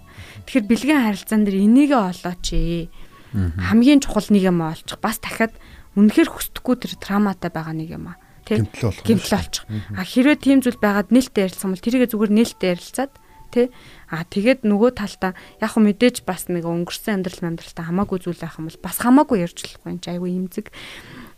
Тэгэхээр 0.49 0.65
бэлгийн 0.65 1.03
харилцаан 1.05 1.41
дээр 1.45 1.57
энийгээ 1.69 2.01
олооч 2.01 2.45
ээ 2.49 2.89
хамгийн 3.35 3.99
чухал 3.99 4.27
нэг 4.31 4.43
юм 4.47 4.63
олчих. 4.63 4.99
Бас 5.03 5.19
дахиад 5.19 5.53
үнэхээр 5.99 6.29
хүсдэггүй 6.31 6.75
тэр 6.79 6.93
трауматай 6.99 7.51
байгаа 7.51 7.75
нэг 7.75 7.89
юм 7.91 8.15
аа. 8.15 8.17
Тэг. 8.47 8.69
Гэмтэл 8.71 9.35
олчих. 9.35 9.63
А 9.95 10.01
хэрвээ 10.05 10.37
тийм 10.39 10.59
зүйл 10.63 10.79
байгаад 10.79 11.11
нээлттэй 11.11 11.49
ярилцсан 11.49 11.73
бол 11.73 11.83
тэрийг 11.83 12.09
зүгээр 12.11 12.31
нээлттэй 12.31 12.71
ярилцаад 12.77 13.13
тий 13.55 13.71
а 14.11 14.27
тэгээд 14.27 14.67
нөгөө 14.67 14.91
талдаа 14.99 15.31
яг 15.63 15.69
хөө 15.71 15.95
мэдээж 15.95 16.27
бас 16.27 16.51
нэг 16.51 16.67
өнгөрсөн 16.67 17.23
амьдрал 17.23 17.55
амьдралтаа 17.55 17.85
хамаагүй 17.87 18.19
зүйл 18.19 18.41
байх 18.41 18.59
юм 18.59 18.67
бол 18.67 18.83
бас 18.83 18.97
хамаагүй 18.99 19.37
ярьж 19.45 19.57
болохгүй 19.63 19.95
чи 20.03 20.09
айгүй 20.11 20.31
имзэг 20.35 20.67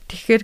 тэгэхээр 0.09 0.43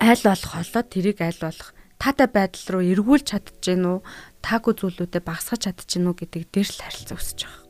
айл 0.00 0.22
болох 0.24 0.52
холоо 0.56 0.82
тэрийг 0.88 1.18
айл 1.20 1.40
болох 1.44 1.68
таатай 2.00 2.28
байдал 2.32 2.66
руу 2.72 2.82
эргүүлж 2.88 3.26
чадчихэв 3.28 3.84
үү 3.84 3.98
таагүй 4.40 4.74
зүйлүүдэд 4.80 5.24
багасгаж 5.28 5.60
чадчихэв 5.68 6.08
үү 6.08 6.16
гэдэг 6.24 6.42
дээр 6.48 6.68
л 6.72 6.80
харилцаа 6.80 7.18
өсөж 7.20 7.38
байгаа 7.44 7.63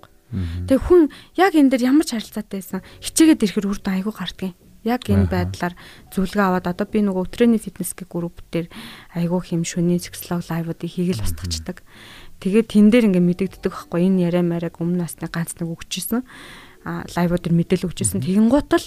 Тэгээ 0.68 0.82
хүн 0.84 1.02
яг 1.38 1.52
энэ 1.54 1.70
дээр 1.72 1.88
ямар 1.94 2.06
ч 2.06 2.18
харилцаатай 2.18 2.58
байсан 2.60 2.80
хичээгээд 3.00 3.44
ирэхэр 3.44 3.70
үрд 3.70 3.86
айгүй 3.86 4.14
гардгийн. 4.14 4.54
Яг 4.84 5.08
энэ 5.08 5.32
байдлаар 5.32 5.74
зөвлөгөө 6.12 6.44
аваад 6.44 6.68
одоо 6.68 6.84
би 6.84 7.00
нөгөө 7.00 7.24
өтрээний 7.24 7.56
фитнес 7.62 7.96
гэх 7.96 8.12
групп 8.12 8.44
дээр 8.52 8.68
айгүй 9.16 9.40
хэм 9.40 9.64
шөнийн 9.64 10.02
сексолог 10.02 10.44
лайвуудыг 10.44 10.92
хийгээл 10.92 11.24
устгачдаг. 11.24 11.80
Тэгээд 12.44 12.68
тэн 12.68 12.92
дээр 12.92 13.08
ингээ 13.08 13.24
мэдэгддэг 13.24 13.72
байхгүй 13.72 14.04
энэ 14.04 14.28
яриа 14.28 14.44
мараг 14.44 14.76
өмнө 14.84 15.08
насны 15.08 15.24
ганц 15.32 15.56
нэг 15.56 15.72
өгчээсэн. 15.72 16.20
А 16.84 17.08
лайвууд 17.16 17.48
дээр 17.48 17.56
мэдээлэл 17.56 17.88
өгчээсэн. 17.88 18.20
Тэгэн 18.20 18.52
гутал 18.52 18.84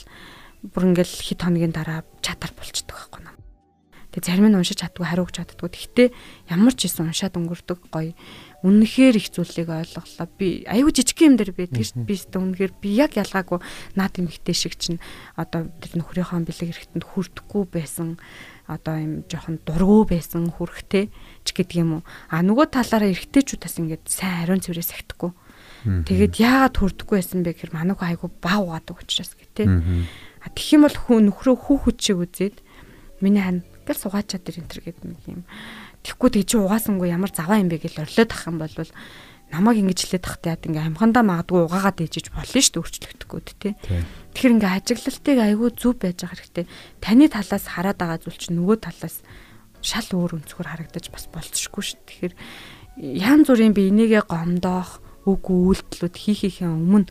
бүр 0.62 0.94
ингээл 0.94 1.18
хит 1.26 1.42
хоногийн 1.42 1.74
дараа 1.74 2.06
чатар 2.22 2.54
болчдөг 2.54 2.94
байхгүй 2.94 3.22
нам. 3.26 3.38
Тэг 4.14 4.22
зарим 4.26 4.50
нь 4.50 4.58
уншиж 4.58 4.82
чаддгүй 4.82 5.06
хариу 5.06 5.26
өгч 5.26 5.42
чаддгүй. 5.42 5.70
Гэхдээ 5.70 6.08
ямар 6.50 6.74
ч 6.74 6.90
исэн 6.90 7.10
уншаад 7.10 7.38
өнгөрдөг 7.38 7.80
гоё 7.90 8.14
үнэхээр 8.66 9.22
их 9.22 9.30
зүйлийг 9.30 9.70
ойлголоо. 9.70 10.28
Би 10.38 10.66
аюу 10.66 10.90
жижиг 10.90 11.22
юм 11.22 11.38
дээр 11.38 11.54
байдаг 11.54 11.86
шүү 11.86 12.02
дээ. 12.02 12.10
Би 12.10 12.14
өөртөө 12.18 12.42
үнэхээр 12.42 12.74
би 12.82 12.90
яг 12.98 13.14
ялгаагүй 13.14 13.60
наад 13.94 14.18
эмэгтэй 14.18 14.56
шиг 14.58 14.74
чинь 14.82 14.98
одоо 15.38 15.70
тэр 15.78 16.02
нөхрийнхөө 16.02 16.42
бэлэг 16.42 16.74
эрэхтэнд 16.74 17.06
хүрдэхгүй 17.06 17.64
байсан 17.70 18.18
одоо 18.66 18.96
юм 18.98 19.14
жоохон 19.30 19.62
дургу 19.62 20.10
байсан 20.10 20.50
хүрхтэй 20.50 21.14
ч 21.46 21.48
гэдэг 21.54 21.78
юм 21.86 22.02
уу. 22.02 22.04
А 22.34 22.42
нөгөө 22.42 22.74
талаараа 22.74 23.14
эргэжтэйчүүдээс 23.14 23.78
ингээд 23.78 24.06
сайн 24.10 24.44
ариун 24.44 24.66
цэврээ 24.66 24.84
сахихгүй. 24.84 25.32
Тэгээд 25.86 26.36
яагаад 26.42 26.76
хүрдэхгүй 26.76 27.16
байсан 27.22 27.46
бэ 27.46 27.56
гэхээр 27.56 27.78
манайх 27.78 28.02
айгу 28.04 28.28
бав 28.42 28.68
угаадаг 28.68 28.98
учраас 29.00 29.38
гэх 29.40 29.54
тээ. 29.56 29.70
А 30.44 30.52
тэгэх 30.52 30.76
юм 30.76 30.84
бол 30.84 30.98
хүн 30.98 31.24
нөхрөө 31.32 31.56
хүү 31.56 31.78
хүчийг 31.88 32.20
үзээд 32.28 32.58
миний 33.24 33.40
хань 33.40 33.64
гэл 33.88 34.04
сугаачаад 34.04 34.44
тэр 34.44 34.60
энэ 34.60 34.68
төр 34.68 34.82
гэдэг 34.84 35.06
юм 35.32 35.48
Тэгэхгүй 36.08 36.30
тэг 36.32 36.44
чи 36.48 36.56
угаасангүй 36.56 37.12
ямар 37.12 37.32
заваа 37.36 37.60
юм 37.60 37.68
бэ 37.68 37.84
гэж 37.84 38.00
орлоод 38.00 38.32
ах 38.32 38.48
юм 38.48 38.58
бол 38.64 38.72
намайг 39.52 39.78
ингэж 39.84 40.00
хэлээд 40.08 40.24
тахтай 40.24 40.56
яд 40.56 40.64
ингээ 40.64 40.88
амхандаа 40.88 41.24
магадгүй 41.24 41.68
угаагаад 41.68 42.04
ээжиж 42.04 42.32
болно 42.32 42.60
шүү 42.64 42.80
дээ 42.80 42.84
өөрчлөгдөхгүй 42.84 43.42
тий. 43.60 43.74
Тэгэхээр 44.36 44.56
ингээ 44.56 44.76
ажиглалтыг 44.76 45.38
айгүй 45.40 45.70
зүв 45.76 45.94
байж 46.00 46.18
байгаа 46.24 46.40
хэрэгтэй. 46.40 46.66
Таны 47.00 47.26
талаас 47.32 47.66
хараад 47.68 47.98
байгаа 48.00 48.20
зүйл 48.24 48.40
чинь 48.40 48.60
нөгөө 48.60 48.78
талаас 48.84 49.24
шал 49.80 50.10
өөр 50.12 50.44
өнцгөр 50.44 50.68
харагдаж 50.68 51.06
бас 51.12 51.26
болцсохгүй 51.32 51.84
шүү. 51.84 52.00
Тэгэхээр 52.08 52.34
ян 53.24 53.48
зүрийн 53.48 53.72
би 53.72 53.88
энийгээ 53.88 54.28
гомдоох 54.28 55.00
үгүй 55.24 55.58
үйлдэлүүд 55.76 56.16
хийхийнхээ 56.18 56.68
өмнө 56.68 57.08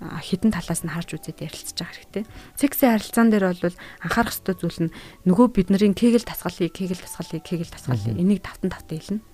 хідэн 0.00 0.56
талаас 0.56 0.80
нь 0.80 0.92
харж 0.92 1.20
үзээд 1.20 1.44
ярилцаж 1.44 1.76
байгаа 1.76 1.96
хэрэгтэй. 2.00 2.24
Сексийн 2.56 2.92
харилцаан 2.96 3.28
дээр 3.28 3.44
бол 3.52 3.76
анхаарах 4.00 4.32
ёстой 4.32 4.56
зүйл 4.56 4.80
нь 4.88 4.94
нөгөө 5.28 5.46
бидний 5.52 5.92
кегэл 5.92 6.24
тасгалыг, 6.24 6.72
кегэл 6.72 7.04
тасгалыг, 7.04 7.44
кегэл 7.44 7.68
тасгалыг 7.68 8.16
энийг 8.16 8.40
тавтан 8.40 8.72
тавтан 8.72 8.96
хэлнэ. 8.96 9.24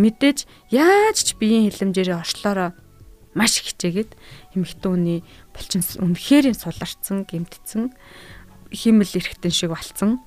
Мэдээж 0.00 0.38
яаж 0.72 1.16
ч 1.20 1.28
биеийн 1.36 1.68
хилэмжээрээ 1.68 2.24
орчлоороо 2.24 2.72
маш 3.36 3.60
хичээгээд 3.60 4.16
эмэгтүүний 4.56 5.20
булчин 5.52 5.84
үнэхээр 5.84 6.56
суларцсан, 6.56 7.28
гэмтцэн 7.28 7.92
химэл 8.72 9.12
эрэхтэн 9.12 9.52
шиг 9.52 9.76
болцсон 9.76 10.24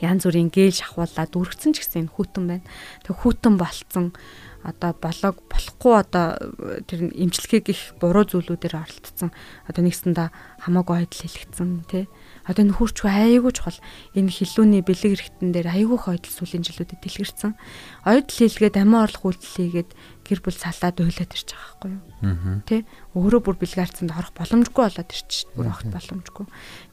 янз 0.00 0.28
бүрийн 0.28 0.52
гээл 0.52 0.76
шахуулаад 0.76 1.32
үргэцэн 1.32 1.72
ч 1.72 1.80
гэсэн 1.80 2.04
энэ 2.04 2.12
хүүтэн 2.12 2.44
байна. 2.44 2.66
Тэг 3.04 3.16
хүүтэн 3.16 3.54
болцсон 3.56 4.12
одоо 4.66 4.90
болоог 4.98 5.38
болохгүй 5.46 5.94
одоо 5.94 6.26
тэр 6.90 7.14
имчилгээг 7.14 7.66
их 7.70 7.94
буруу 8.02 8.26
зүйлүүдээр 8.26 8.74
оролцсон. 8.82 9.30
Одоо 9.70 9.82
нэгсэндээ 9.86 10.28
хамаагүй 10.66 11.06
ойдл 11.06 11.22
хэлэгдсэн 11.22 11.86
тий. 11.86 12.10
Одоо 12.50 12.66
энэ 12.66 12.74
хурчгүй 12.74 13.06
айгүй 13.06 13.52
чухал 13.54 13.78
энэ 14.18 14.34
хилүүний 14.34 14.82
бэлэг 14.82 15.14
хэрэгтэн 15.14 15.54
дээр 15.54 15.70
айгүй 15.70 15.98
хойдл 16.02 16.34
сүлийн 16.34 16.66
жилүүдэд 16.66 16.98
дэлгэрсэн. 16.98 17.54
Ойдл 18.10 18.34
хэлгээд 18.34 18.76
амин 18.82 19.06
орлох 19.06 19.22
үйлдэл 19.30 19.54
хийгээд 19.54 19.90
гэр 20.26 20.40
бүл 20.42 20.58
салаад 20.58 20.98
уйлаад 20.98 21.30
ирж 21.30 21.48
байгаа 21.54 21.70
байхгүй 21.78 21.90
юу. 21.94 22.60
Тэ 22.66 22.76
өөрөө 23.14 23.40
бүр 23.46 23.56
бэлгаарцанд 23.62 24.10
орох 24.10 24.34
боломжгүй 24.34 24.82
болоод 24.82 25.10
ирчих. 25.14 25.46
Бүр 25.54 25.70
огт 25.70 25.86
боломжгүй. 25.86 26.46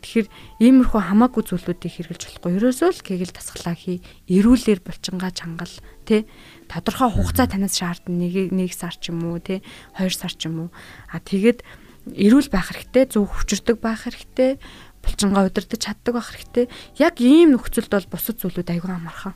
Тэгэхээр 0.06 0.28
иймэрхүү 0.62 1.02
хамаагүй 1.02 1.44
зүйлүүдийг 1.50 1.94
хэрэгжилж 1.98 2.40
болохгүй. 2.40 2.52
Ерөөсөө 2.62 2.90
л 2.94 3.02
кегэл 3.02 3.34
тасглаа 3.34 3.76
хий. 3.76 4.00
Ирүүлэр 4.30 4.80
булчингаа 4.86 5.34
чангал 5.34 5.76
тэ 6.06 6.30
тодорхой 6.70 7.10
хугацаа 7.10 7.50
танаас 7.50 7.74
шаардна. 7.74 8.14
Нэг 8.14 8.54
нэг 8.54 8.72
сар 8.72 8.94
ч 8.94 9.10
юм 9.10 9.26
уу 9.26 9.42
тэ 9.42 9.66
хоёр 9.98 10.14
сар 10.14 10.32
ч 10.32 10.46
юм 10.46 10.70
уу. 10.70 10.70
А 11.10 11.18
тэгээд 11.18 11.66
эрүүл 12.14 12.54
байх 12.54 12.70
хэрэгтэй, 12.70 13.10
зөв 13.10 13.32
хүчрдэг 13.32 13.80
байх 13.80 14.06
хэрэгтэй 14.06 14.60
булчингаа 15.04 15.48
удирдах 15.52 15.80
чаддаг 15.84 16.16
байх 16.16 16.32
хэрэгтэй. 16.32 16.66
Яг 16.98 17.20
ийм 17.20 17.54
нөхцөлд 17.54 17.92
бол 17.92 18.08
бусад 18.08 18.40
зүйлүүд 18.40 18.72
аягүй 18.72 18.92
амархан. 18.96 19.36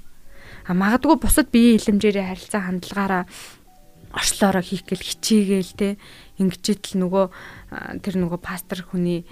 А 0.67 0.71
магадгүй 0.71 1.19
бусад 1.19 1.51
биеийн 1.51 1.79
хилэмжээрээ 1.79 2.27
харилцаа 2.27 2.61
хандлагаараа 2.67 3.23
орчлоороо 4.17 4.63
хийх 4.65 4.83
гэл 4.89 5.05
хичээгээл 5.05 5.73
те. 5.77 5.89
Ингэжэд 6.41 6.97
л 6.97 7.05
нөгөө 7.05 7.25
тэр 8.01 8.15
нөгөө 8.17 8.39
пастор 8.41 8.81
хүний 8.81 9.29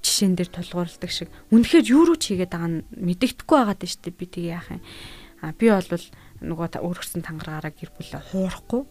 жишээн 0.00 0.38
дээр 0.38 0.50
тулгуурладаг 0.54 1.10
шиг. 1.10 1.28
Үнэхээр 1.50 1.90
юу 1.90 2.06
руу 2.06 2.18
ч 2.18 2.30
хийгээд 2.30 2.54
байгаа 2.54 2.70
нь 2.70 2.86
мэдэгдэхгүй 2.94 3.56
байгаад 3.58 3.82
байна 3.82 3.90
шүү 3.90 4.02
дээ 4.06 4.14
би 4.14 4.26
тийг 4.30 4.46
яах 4.54 4.68
юм. 4.70 4.82
А 5.42 5.50
би 5.50 5.66
бол 5.68 6.04
нөгөө 6.46 6.66
өөргөрсөн 6.78 7.22
тангараагаараа 7.26 7.74
гэр 7.74 7.90
бүлээ 7.90 8.22
хуурахгүй. 8.30 8.82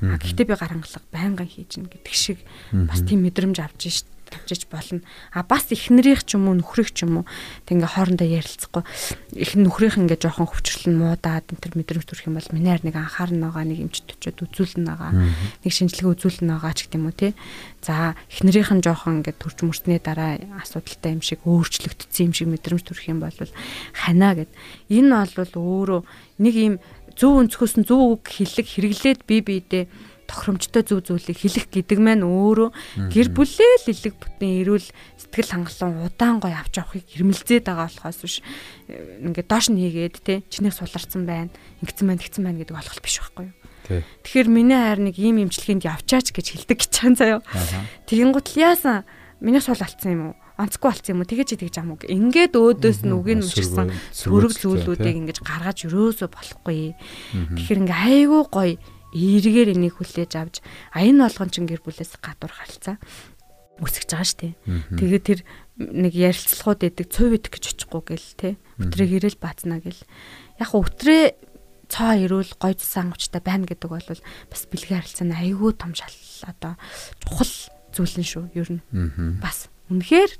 Гэхдээ 0.00 0.46
би 0.48 0.54
гар 0.56 0.72
хангалга 0.72 1.02
байнгын 1.12 1.50
хийж 1.50 1.70
гин 1.76 1.88
гэдэг 1.90 2.14
шиг 2.14 2.38
бас 2.72 3.04
тийм 3.04 3.26
мэдрэмж 3.26 3.58
авч 3.60 3.80
шít 3.90 4.08
тавьчих 4.30 4.70
болно. 4.70 5.02
А 5.34 5.42
бас 5.42 5.66
эхнэрийнх 5.68 6.22
ч 6.24 6.38
юм 6.38 6.48
уу 6.48 6.56
нөхрийнх 6.56 6.94
ч 6.94 7.04
юм 7.04 7.22
уу 7.22 7.24
тэг 7.66 7.82
ингээ 7.82 7.94
хоорондоо 7.98 8.28
ярилцахгүй 8.30 8.82
их 9.34 9.52
нөхрийнх 9.58 9.98
ингээ 9.98 10.22
жоохон 10.22 10.48
хөвчрлэн 10.48 10.94
муудаад 10.94 11.50
энэ 11.50 11.60
төр 11.60 11.74
мэдрэмж 11.74 12.06
төрөх 12.06 12.26
юм 12.30 12.38
бол 12.38 12.48
миний 12.54 12.70
харь 12.70 12.86
нэг 12.86 12.96
анхаарна 12.96 13.50
байгаа 13.50 13.66
нэг 13.66 13.78
эмчт 13.90 14.06
очиод 14.14 14.38
үзүүлнэ 14.46 14.86
байгаа. 14.86 15.12
Нэг 15.66 15.72
шинжилгээ 15.74 16.12
үзүүлнэ 16.14 16.54
байгаа 16.54 16.72
ч 16.78 16.78
гэдэм 16.86 17.04
үү 17.10 17.14
те. 17.18 17.28
За 17.82 18.14
эхнэрийнх 18.30 18.70
нь 18.70 18.84
жоохон 18.86 19.20
ингээ 19.20 19.34
төрч 19.34 19.58
мөрсний 19.66 19.98
дараа 19.98 20.38
асуудалтай 20.62 21.18
юм 21.18 21.22
шиг 21.26 21.42
өөрчлөгдсөн 21.42 22.30
юм 22.30 22.34
шиг 22.34 22.48
мэдрэмж 22.54 22.82
төрөх 22.86 23.06
юм 23.10 23.20
бол 23.20 23.34
ханаа 23.92 24.32
гэд. 24.38 24.50
Энэ 24.88 25.26
бол 25.34 25.52
өөрөө 25.58 26.00
нэг 26.40 26.54
юм 26.54 26.74
зөв 27.16 27.36
өнцгөөс 27.42 27.74
нь 27.80 27.86
зөв 27.86 28.16
үг 28.16 28.24
хэлэг 28.30 28.66
хэрэглээд 28.66 29.20
бие 29.26 29.42
биедээ 29.44 29.84
тохиромжтой 30.30 30.82
зөв 30.86 31.02
зүйлийг 31.02 31.34
хэлэх 31.34 31.66
гэдэг 31.74 31.98
маань 31.98 32.22
өөрөө 32.22 32.70
гэр 33.10 33.28
бүлээ 33.34 33.74
л 33.82 33.90
илэг 33.90 34.14
бүтэн 34.14 34.50
эрүүл 34.62 34.88
сэтгэл 35.18 35.50
хангалуун 35.58 36.06
удаан 36.06 36.38
гой 36.38 36.54
авч 36.54 36.78
явахыг 36.78 37.04
хэрмэлзээд 37.10 37.66
байгаа 37.66 37.90
болохоос 37.90 38.18
биш 38.22 38.36
ингээд 38.86 39.50
доош 39.50 39.66
нь 39.74 39.82
хийгээд 39.82 40.16
те 40.22 40.34
чиний 40.46 40.70
суларсан 40.70 41.26
байна 41.26 41.50
ингэсэн 41.82 42.06
байна 42.06 42.22
тэгсэн 42.22 42.42
байна 42.46 42.58
гэдэг 42.62 42.76
болох 42.78 43.02
биш 43.02 43.16
байхгүй 43.18 43.46
юу? 43.50 43.56
Тэгэхээр 43.90 44.48
миний 44.48 44.78
хайр 44.78 45.00
нэг 45.02 45.18
ийм 45.18 45.42
имчилгээнд 45.42 45.82
явчаач 45.82 46.30
гэж 46.30 46.46
хэлдэг 46.54 46.78
гэж 46.78 46.90
чан 46.94 47.18
заяо. 47.18 47.42
Тэгэнгუთ 48.06 48.54
л 48.54 48.62
яасан? 48.62 49.02
Миний 49.42 49.58
сул 49.58 49.74
алдсан 49.74 50.14
юм 50.14 50.22
уу? 50.30 50.36
онцгүй 50.60 50.92
болсон 50.92 51.14
юм 51.16 51.20
уу? 51.24 51.30
Тэгэж 51.30 51.48
тэгж 51.56 51.76
ам 51.80 51.96
үг 51.96 52.04
ингээд 52.04 52.54
өөдөөс 52.54 53.00
нь 53.08 53.14
үгийг 53.16 53.40
мөчсөн 53.40 53.88
сөрөг 54.12 54.52
зүйлүүдийг 54.60 55.16
ингэж 55.24 55.38
гаргаж 55.40 55.88
өрөөсө 55.88 56.28
болохгүй. 56.28 56.92
Тэгэхээр 57.56 57.80
ингээ 57.88 58.00
айгүй 58.28 58.42
гоё 58.52 58.76
эргээр 59.14 59.74
энийг 59.74 59.98
хүлээж 59.98 60.32
авч 60.38 60.62
а 60.94 61.02
энэ 61.02 61.26
болгон 61.26 61.50
чин 61.50 61.66
гэр 61.66 61.82
бүлээс 61.82 62.18
гадуур 62.22 62.52
харилцаа 62.54 62.96
үсгэж 63.80 64.08
байгаа 64.12 64.28
шүү 64.28 64.40
дээ. 64.44 64.54
Тэгээд 65.00 65.24
тэр 65.24 65.40
нэг 65.80 66.12
ярилцлагууд 66.12 66.80
эдэг 66.84 67.06
цув 67.08 67.32
идэх 67.32 67.52
гэж 67.56 67.64
очихгүй 67.72 68.02
гэл 68.12 68.28
те. 68.36 68.48
Өтрийг 68.76 69.10
ирэл 69.16 69.40
баацна 69.40 69.80
гэл. 69.80 69.96
Яг 70.60 70.70
өтрээ 70.76 71.34
цоо 71.88 72.12
ирүүл 72.20 72.52
гойж 72.60 72.84
сангавчтай 72.84 73.40
байна 73.40 73.64
гэдэг 73.64 73.88
бол 73.88 74.04
бас 74.04 74.62
бэлгийн 74.68 75.00
харилцааны 75.00 75.34
айгүй 75.34 75.72
том 75.74 75.96
шал 75.96 76.12
одоо 76.44 76.76
чухал 77.24 77.52
зүйл 77.96 78.16
нь 78.20 78.28
шүү 78.28 78.44
ер 78.54 78.68
нь. 78.68 78.84
Бас 79.40 79.72
үнэхээр 79.88 80.32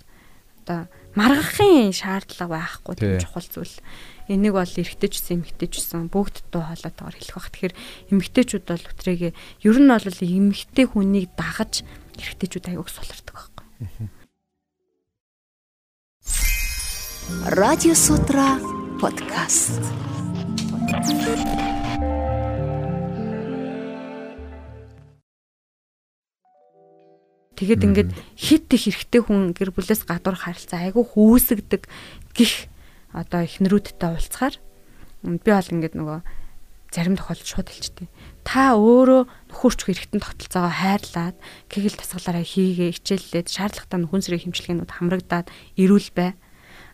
одоо 0.60 0.86
маргахын 1.16 1.90
шаардлага 1.90 2.54
байхгүй 2.60 2.94
тийм 2.94 3.18
чухал 3.18 3.48
зүйл. 3.48 3.76
Энийг 4.30 4.54
бол 4.54 4.68
эргэжтэй 4.68 5.10
ч 5.10 5.18
эмэгтэй 5.34 5.66
ч 5.66 5.82
гэсэн 5.82 6.06
бүгд 6.12 6.46
дуу 6.54 6.62
хоолоотойгоор 6.62 7.16
хэлэх 7.18 7.34
бах. 7.34 7.50
Тэгэхээр 7.50 7.74
эмэгтэйчүүд 8.14 8.64
бол 8.68 8.84
өтрээгээ 8.94 9.32
ер 9.66 9.76
нь 9.80 9.90
бол 9.90 10.06
эмэгтэй 10.06 10.86
хүнийг 10.86 11.34
дагаж 11.34 11.82
эргэжтэйчүүд 12.20 12.70
аяг 12.70 12.86
сулардаг 12.86 13.34
байхгүй. 13.34 13.66
Радио 17.50 17.94
Сутра 17.94 18.58
подкаст. 19.00 19.82
Тэгээд 27.60 27.84
ингээд 27.84 28.10
хит 28.40 28.72
их 28.72 28.88
хэрэгтэй 28.88 29.20
хүн 29.20 29.52
гэр 29.52 29.76
бүлээс 29.76 30.08
гадуур 30.08 30.32
харилцаа 30.32 30.88
айгүй 30.88 31.04
хүүсгдэг 31.04 31.84
гих 32.32 32.72
одоо 33.12 33.44
эхнэрүүдтэй 33.44 34.08
уулзахаар 34.08 34.56
би 35.20 35.50
бол 35.52 35.74
ингээд 35.76 35.92
нөгөө 35.92 36.18
зарим 36.88 37.20
тохиолдолд 37.20 37.46
шууд 37.52 37.68
хэлчихдээ. 37.68 38.08
Та 38.48 38.74
өөрөө 38.80 39.28
нөхөрч 39.52 39.80
хэрэгтэн 39.84 40.24
тогтолцоогоо 40.24 40.72
хайрлаад 40.72 41.36
кегэл 41.68 42.00
тасгалаараа 42.00 42.42
хийгээ 42.48 42.96
хичээллээд 42.96 43.46
шаардлагатай 43.52 44.08
хүн 44.08 44.22
сэрэг 44.24 44.42
хэмжлэгээнүүд 44.48 44.90
хамрагдаад 44.90 45.46
ирүүл 45.76 46.08
бай. 46.16 46.34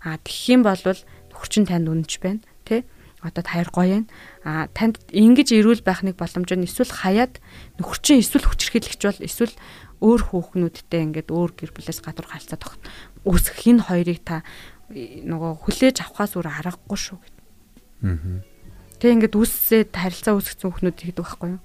А 0.03 0.19
тэгэх 0.19 0.51
юм 0.51 0.63
бол 0.67 0.83
нөхөрчин 0.83 1.65
танд 1.65 1.87
үнэнч 1.89 2.13
байна 2.19 2.43
тий 2.67 2.83
одоо 3.25 3.43
таяр 3.43 3.71
гоё 3.73 4.05
юм. 4.05 4.07
А 4.45 4.69
танд 4.77 5.01
ингэж 5.11 5.57
ирүүл 5.57 5.83
байх 5.87 6.05
нэг 6.05 6.21
боломж 6.21 6.51
нь 6.53 6.67
эсвэл 6.69 6.93
хаяад 6.93 7.41
нөхөрчин 7.81 8.21
эсвэл 8.21 8.45
хүчрхийлэгч 8.45 9.03
бол 9.09 9.21
эсвэл 9.25 9.55
өөр 10.05 10.21
хүүхнүүдтэй 10.29 11.01
ингээд 11.09 11.29
өөр 11.33 11.51
гэр 11.57 11.73
бүлээс 11.73 12.05
гадуур 12.05 12.29
харилцаа 12.29 12.61
тогт 12.61 12.81
үүсгэх 13.25 13.73
энэ 13.73 13.87
хоёрыг 13.89 14.21
та 14.21 14.45
нөгөө 14.93 15.65
хүлээж 15.65 16.05
авахаас 16.05 16.37
өөр 16.37 16.49
аргагүй 16.53 16.99
шүү 17.01 17.17
гэд. 17.17 17.37
Аа. 18.05 18.45
Тэг 19.01 19.11
ингээд 19.17 19.35
үүссээд 19.35 19.91
харилцаа 19.97 20.37
үүсгэсэн 20.37 20.69
хүүхнүүд 20.69 20.97
хийдэг 21.01 21.25
байхгүй 21.25 21.51
юу? 21.57 21.63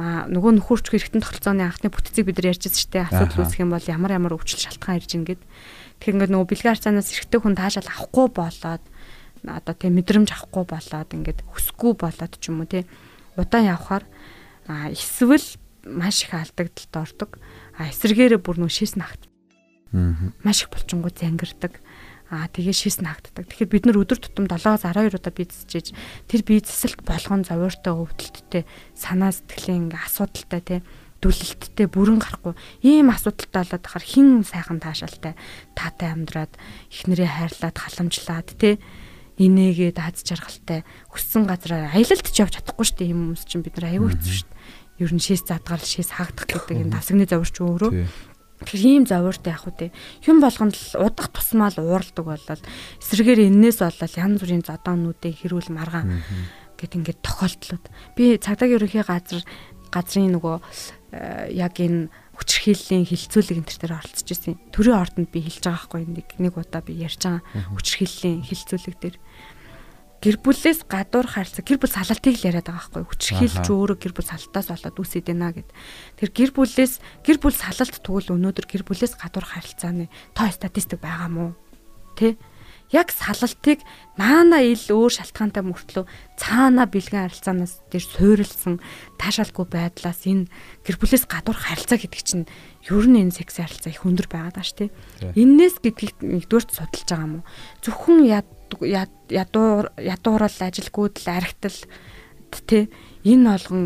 Аа 0.00 0.24
нөгөө 0.32 0.64
нөхөрч 0.64 0.88
хэрэгтэн 0.88 1.20
тогтолцооны 1.20 1.68
анхны 1.68 1.92
бүтцийг 1.92 2.24
бид 2.24 2.40
нар 2.40 2.56
ярьжсэн 2.56 2.72
шүү 2.72 2.90
дээ. 2.96 3.08
Асуудал 3.12 3.44
үүсэх 3.44 3.60
юм 3.60 3.76
бол 3.76 3.84
ямар 3.84 4.16
ямар 4.16 4.32
өвчлөл 4.40 4.64
шалтгаан 4.64 4.96
ирж 4.96 5.12
ингээд. 5.12 5.42
Тэгэхээр 6.00 6.14
ингээд 6.24 6.32
нөгөө 6.32 6.48
бэлгийн 6.48 6.72
харьцаанаас 6.72 7.12
эрэгтэй 7.12 7.40
хүн 7.44 7.54
таашаал 7.60 7.92
авахгүй 7.92 8.26
болоод 8.32 8.84
одоо 9.46 9.74
тийм 9.76 10.00
мэдрэмж 10.00 10.32
авахгүй 10.32 10.64
болоод 10.64 11.10
ингээд 11.12 11.40
хүсэхгүй 11.44 11.92
болоод 11.98 12.32
ч 12.40 12.48
юм 12.48 12.64
уу 12.64 12.68
тий 12.68 12.88
удаан 13.36 13.68
явхаар 13.68 14.04
эсвэл 14.68 15.44
маш 15.84 16.24
их 16.24 16.32
алдагдaltaд 16.32 16.96
ордог. 16.96 17.30
А 17.76 17.90
эсэргээрээ 17.92 18.40
бүр 18.40 18.64
нөө 18.64 18.72
шээс 18.72 18.96
нагт. 18.96 19.28
Маш 19.92 20.64
их 20.64 20.72
булчингууд 20.72 21.18
зангирдаг 21.18 21.76
Аа 22.32 22.48
тэгээ 22.48 22.72
шээс 22.72 23.04
наагддаг. 23.04 23.46
Тэгэхээр 23.46 23.68
бид 23.70 23.84
нар 23.84 24.00
өдөр 24.00 24.16
тутам 24.16 24.48
7-12 24.48 25.12
удаа 25.12 25.30
бийцчиж 25.30 25.92
тэр 26.24 26.40
бие 26.42 26.64
засалт 26.64 27.04
болгон 27.04 27.44
зовоортой 27.44 27.92
өвдөлттэй 27.94 28.64
санаа 28.96 29.30
сэтгэлийн 29.30 29.92
ингээ 29.92 30.02
асуудалтай 30.02 30.62
те 30.64 30.76
дүлэлттэй 31.20 31.84
бүрэн 31.84 32.24
гарахгүй 32.24 32.56
ийм 32.80 33.12
асуудалтай 33.12 33.60
болоод 33.60 33.84
хахаар 33.84 34.04
хин 34.08 34.28
сайхан 34.40 34.80
таашаалтай 34.80 35.36
таатай 35.76 36.08
амьдраад 36.16 36.52
эхнэрээ 36.90 37.28
хайрлаад 37.28 37.76
халамжлаад 37.76 38.48
те 38.56 38.80
инээгээ 39.38 39.92
дааз 39.98 40.22
жаргалтай 40.22 40.86
хүссэн 41.10 41.48
газараа 41.48 41.90
аялалд 41.94 42.26
ч 42.26 42.42
явж 42.42 42.58
чадахгүй 42.58 42.86
шүү 42.86 42.98
дээ 43.02 43.10
ийм 43.10 43.20
хүмүүс 43.34 43.44
чинь 43.48 43.64
бид 43.66 43.76
нар 43.78 43.90
аягүй 43.90 44.10
хэцүү 44.14 44.34
шүү 44.34 44.48
дээ 44.48 44.54
ер 45.02 45.10
нь 45.10 45.22
шээс 45.22 45.42
задгаал 45.50 45.82
шээс 45.82 46.14
хаагдах 46.14 46.46
гэдэг 46.46 46.86
энэ 46.86 46.94
давсагны 46.94 47.26
заварч 47.26 47.58
өөрөө. 47.58 47.90
Тэгэхээр 48.62 48.86
ийм 48.86 49.04
зовоортой 49.10 49.50
явах 49.50 49.66
үү. 49.74 49.90
Юм 50.30 50.38
болгонд 50.38 50.78
л 50.78 51.02
удах 51.02 51.28
тусмаа 51.34 51.74
л 51.74 51.82
ууралдаг 51.82 52.22
болол 52.22 52.62
эсрэгээр 53.02 53.50
энээс 53.50 53.82
болол 53.82 54.14
янз 54.14 54.38
бүрийн 54.38 54.62
зодоонуудыг 54.62 55.34
хэрүүл 55.34 55.74
маргаан 55.74 56.22
гэт 56.78 56.94
ингээд 56.94 57.20
тохиолдлууд. 57.26 57.84
Би 58.14 58.38
цагдаагийн 58.38 58.78
ерөнхий 58.78 59.02
газар 59.02 59.42
газрын 59.90 60.30
нөгөө 60.38 60.56
э, 61.10 61.58
яг 61.58 61.74
энэ 61.82 62.08
хүчрхийллийн 62.38 63.06
хилцүүлэг 63.06 63.58
энэ 63.62 63.70
төр 63.70 63.94
оролцож 63.98 64.26
ирсэн. 64.30 64.58
Төрийн 64.70 64.98
ордонд 65.02 65.30
би 65.30 65.42
хэлж 65.42 65.62
байгаа 65.66 65.86
байхгүй 65.86 66.02
нэг 66.06 66.28
нэг 66.38 66.54
удаа 66.54 66.82
би 66.82 66.98
ярьж 66.98 67.22
байгаа 67.26 67.42
хүчрхийллийн 67.78 68.42
хилцүүлэг 68.42 68.96
дээр 68.98 69.16
гэр 70.24 70.40
бүлээс 70.40 70.88
гадуур 70.88 71.28
харьцаа 71.28 71.60
гэр 71.60 71.76
бүл 71.84 71.92
салалтыг 71.92 72.32
л 72.40 72.46
яриад 72.48 72.64
байгаа 72.64 73.04
байхгүй 73.04 73.04
хүчрхийлж 73.12 73.68
өөрөө 73.68 73.98
гэр 74.00 74.14
бүл 74.16 74.24
салтаас 74.24 74.72
болоод 74.72 74.96
үсэд 74.96 75.28
байна 75.28 75.52
гэд. 75.52 75.68
Тэр 76.16 76.30
гэр 76.32 76.50
бүлээс 76.56 77.04
гэр 77.20 77.36
бүл 77.44 77.52
салалт 77.52 78.00
тэгвэл 78.00 78.32
өнөөдөр 78.32 78.64
гэр 78.64 78.88
бүлээс 78.88 79.20
гадуур 79.20 79.44
харилцааны 79.44 80.08
тоо 80.32 80.48
статистик 80.48 81.04
байгаа 81.04 81.28
мó? 81.28 81.52
Тэ? 82.16 82.40
яг 82.92 83.10
салалтыг 83.10 83.80
наана 84.20 84.60
ил 84.62 84.78
өөр 84.78 85.12
шалтгаантай 85.18 85.64
мөртлөө 85.64 86.04
цаана 86.38 86.86
бэлгэн 86.86 87.26
харилцаанаас 87.26 87.82
дээр 87.90 88.04
суурилсан 88.04 88.78
таашаалгүй 89.18 89.66
байдлаас 89.66 90.22
энэ 90.28 90.46
гэр 90.84 90.96
бүлээс 91.00 91.24
гадуур 91.26 91.58
харилцаа 91.58 91.98
гэдэг 91.98 92.22
чинь 92.22 92.46
ер 92.86 93.06
нь 93.08 93.18
энэ 93.24 93.34
секс 93.34 93.58
харилцаа 93.58 93.90
их 93.90 94.04
өндөр 94.04 94.28
байгаад 94.28 94.60
байна 94.60 94.68
шүү 94.68 94.78
дээ. 94.78 95.34
Иннээс 95.34 95.76
гэдгийг 95.80 96.18
нэгдүгürt 96.22 96.70
судалж 96.70 97.08
байгаа 97.08 97.26
юм 97.26 97.34
уу? 97.40 97.48
Зөвхөн 97.82 98.20
ядуур 98.82 99.92
ядуурал 100.00 100.58
ажилгүйдэл 100.58 101.28
архитал 101.30 101.78
тий 102.62 102.90
энэ 103.24 103.56
болгон 103.56 103.82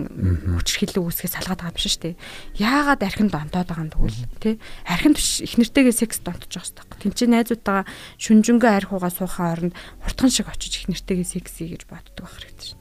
хүчрхийлэл 0.59 1.01
үүсгэж 1.01 1.31
салгаад 1.31 1.63
байгаа 1.63 1.73
юм 1.73 1.81
шиг 1.81 1.97
дээ. 2.03 2.15
Яагаад 2.59 3.01
архинд 3.07 3.33
онтоод 3.33 3.69
байгаа 3.71 3.87
юм 3.87 3.93
тэгвэл 3.95 4.21
тий? 4.43 4.55
Архинд 4.85 5.17
биш 5.17 5.41
их 5.41 5.55
нэртэйгээ 5.57 5.95
секс 5.95 6.19
донтож 6.21 6.53
байгаа 6.53 6.85
дээ. 6.85 7.03
Тин 7.07 7.15
чи 7.15 7.25
найзуудтайгаа 7.31 7.87
шүнжэнгөө 8.19 8.73
архиугаа 8.77 9.13
суухан 9.15 9.73
оронд 9.73 9.75
хурдхан 10.03 10.31
шиг 10.35 10.51
очиж 10.51 10.85
их 10.85 10.87
нэртэйгээ 10.91 11.29
секс 11.29 11.55
хийж 11.63 11.87
боддог 11.87 12.27
байх 12.27 12.35
хэрэгтэй 12.35 12.67
шүү. 12.75 12.81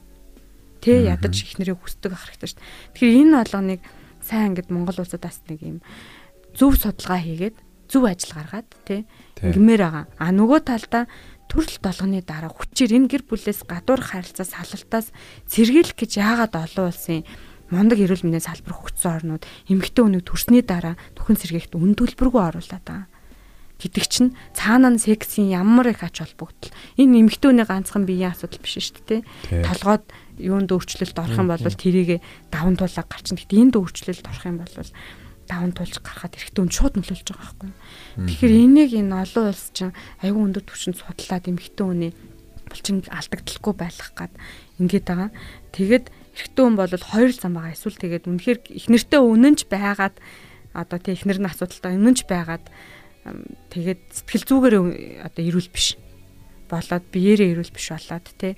Тий 0.82 0.98
ядаж 1.08 1.36
их 1.38 1.56
нэрээ 1.62 1.78
хүсдэг 1.78 2.12
байх 2.12 2.26
хэрэгтэй 2.26 2.50
шүү. 2.52 2.62
Тэгэхээр 2.98 3.20
энэ 3.22 3.38
болгоныг 3.38 3.82
сайн 4.26 4.58
ингээд 4.58 4.74
Монгол 4.74 4.98
улсадаас 4.98 5.40
нэг 5.48 5.60
юм 5.62 5.80
зөв 6.58 6.74
судалгаа 6.76 7.22
хийгээд 7.22 7.58
зөв 7.88 8.04
ажил 8.04 8.34
гаргаад 8.34 8.70
тий 8.84 9.06
ингэмээр 9.40 9.82
байгаа. 9.86 10.06
А 10.18 10.34
нөгөө 10.34 10.60
талдаа 10.66 11.06
төрөл 11.48 11.78
долгоны 11.82 12.22
дараа 12.22 12.52
хүчээр 12.52 12.96
энэ 12.96 13.10
гэр 13.12 13.24
бүлээс 13.28 13.64
гадуур 13.68 14.02
харилцаа 14.04 14.48
салалтаас 14.48 15.12
сэргийлэх 15.48 15.96
гэж 15.96 16.12
яагаад 16.20 16.54
олон 16.56 16.92
улсын 16.92 17.24
мундаг 17.72 18.00
эрүүл 18.00 18.24
мэндийн 18.24 18.48
салбар 18.48 18.76
хөгжсөн 18.76 19.16
орнууд 19.16 19.44
эмэгтэй 19.68 20.04
хүнийг 20.04 20.24
төрсний 20.24 20.64
дараа 20.64 20.96
түхэн 21.16 21.36
сэргийгт 21.40 21.76
үн 21.76 22.00
төлбөргүй 22.00 22.42
оруулаад 22.56 22.86
байгаа? 22.88 23.08
Гэдэг 23.78 24.06
чинь 24.10 24.34
цаанаа 24.58 24.96
нь 24.96 25.04
сексийн 25.04 25.54
ямар 25.54 25.92
их 25.94 26.02
ач 26.02 26.24
холбогдол 26.24 26.74
энэ 26.98 27.28
эмэгтэй 27.28 27.52
хүний 27.52 27.68
ганцхан 27.68 28.08
биеийн 28.08 28.34
асуудал 28.34 28.64
биш 28.64 28.82
шүү 28.82 29.06
дээ 29.06 29.22
толгойд 29.68 30.06
юунд 30.42 30.72
өөрчлөлт 30.74 31.18
орох 31.20 31.38
юм 31.38 31.52
бол 31.52 31.62
тэрийг 31.62 32.24
даван 32.50 32.74
туулаа 32.74 33.06
гарчин 33.06 33.38
гэхдээ 33.38 33.62
энд 33.70 33.76
өөрчлөлт 33.78 34.26
орох 34.26 34.46
юм 34.50 34.58
бол 34.66 34.74
даван 35.48 35.72
туулж 35.72 36.04
гарахад 36.04 36.36
эрэгтэй 36.36 36.62
хүн 36.62 36.76
шууд 36.76 36.94
нөлөөлж 37.00 37.28
байгаа 37.32 37.44
байхгүй. 37.48 37.72
Тэгэхээр 38.28 38.54
энийг 38.54 38.92
энэ 38.94 39.16
олон 39.24 39.46
улс 39.50 39.66
чинь 39.74 39.96
аюул 40.22 40.46
өндөр 40.52 40.64
түвшинд 40.68 41.00
судлаад 41.00 41.48
эмэгтэй 41.48 41.86
хүний 41.88 42.12
булчин 42.68 43.04
алдагдaltaгүй 43.08 43.74
байх 43.74 44.12
гад 44.14 44.34
ингээд 44.78 45.06
байгаа. 45.08 45.30
Тэгээд 45.72 46.06
эрэгтэй 46.12 46.64
хүн 46.64 46.76
бол 46.76 46.92
хоёр 46.92 47.32
зам 47.32 47.54
байгаа. 47.56 47.74
Эсвэл 47.74 47.98
тэгээд 47.98 48.28
үнэхээр 48.28 48.60
их 48.76 48.86
нэртэй 48.92 49.22
үнэнч 49.24 49.60
байгаад 49.72 50.16
одоо 50.76 51.00
тий 51.00 51.16
их 51.16 51.26
нэр 51.26 51.40
нь 51.42 51.50
асуудалтай 51.50 51.96
үнэнч 51.98 52.20
байгаад 52.28 52.66
тэгээд 53.74 54.02
сэтгэл 54.14 54.46
зүгээр 54.46 54.76
одоо 55.26 55.44
ирүүл 55.44 55.72
биш 55.74 55.98
болоод 56.70 57.06
биеэрээ 57.12 57.56
ирүүл 57.56 57.74
биш 57.74 57.88
болоод 57.90 58.28
тий 58.38 58.54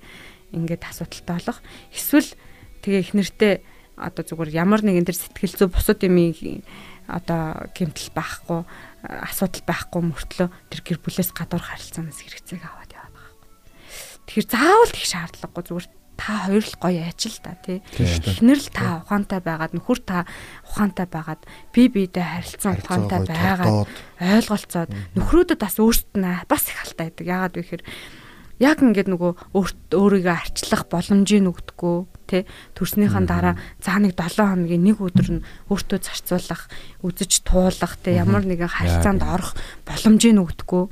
ингээд 0.52 0.84
асуудалтай 0.84 1.36
болох. 1.38 1.60
Эсвэл 1.94 2.30
тэгээ 2.82 3.02
их 3.06 3.14
нэртэй 3.14 3.54
одоо 4.00 4.24
зүгээр 4.24 4.56
ямар 4.56 4.82
нэгэн 4.82 5.06
төр 5.06 5.18
сэтгэл 5.20 5.60
зүй 5.60 5.70
бусад 5.70 6.00
юм 6.08 6.16
одоо 7.10 7.68
гэмтэл 7.74 8.14
байхгүй 8.14 8.64
асуудал 9.04 9.64
байхгүй 9.66 10.02
мөртлөө 10.06 10.48
тэр 10.70 10.82
гэр 10.86 11.00
бүлээс 11.02 11.34
гадуур 11.34 11.64
харилцаанаас 11.64 12.22
хэрэгцээг 12.22 12.64
аваад 12.64 12.92
яваад 12.94 13.14
байгаа 13.16 13.34
байхгүй. 13.34 14.30
Тэгэхээр 14.30 14.48
заавал 14.54 14.94
их 14.94 15.06
шаардлагагүй 15.10 15.64
зүгээр 15.66 15.88
та 16.20 16.52
хоёр 16.52 16.66
л 16.68 16.76
гоё 16.84 17.02
ажил 17.08 17.38
та 17.40 17.56
тий. 17.64 17.80
Эхнэр 17.96 18.60
л 18.60 18.70
та 18.76 19.02
ухаантай 19.08 19.40
байгаад 19.40 19.72
нөхөр 19.72 20.00
та 20.04 20.28
ухаантай 20.68 21.08
байгаад 21.08 21.42
би 21.72 21.88
биедээ 21.88 22.28
харилцан 22.44 22.76
ухаантай 22.84 23.24
байгаад 23.24 23.88
ойлголцоод 24.20 24.92
нөхрүүдэд 25.16 25.60
бас 25.64 25.80
нь 25.80 26.28
бас 26.52 26.64
их 26.68 26.78
алтай 26.84 27.08
байдаг. 27.08 27.24
Яагаад 27.26 27.56
вэ 27.56 27.64
гэхээр 27.64 27.84
яг 28.60 28.84
ингээд 28.84 29.08
нөгөө 29.08 29.32
өөрийгөө 29.96 30.36
арчлах 30.36 30.84
боломжийг 30.92 31.48
өгдөггүй 31.48 31.98
тий 32.30 32.44
төрснийхэн 32.76 33.26
дараа 33.26 33.56
за 33.80 33.98
нэг 33.98 34.14
7 34.20 34.36
хоногийн 34.44 34.84
нэг 34.84 35.00
өдөр 35.00 35.40
нь 35.40 35.46
өөртөө 35.72 36.00
зарцуулах 36.04 36.68
үзэж 37.02 37.48
туулах 37.48 37.96
тий 38.04 38.20
ямар 38.20 38.44
нэгэн 38.44 38.70
харилцаанд 38.70 39.24
орох 39.24 39.56
боломжийг 39.88 40.38
өгдөггүй 40.38 40.86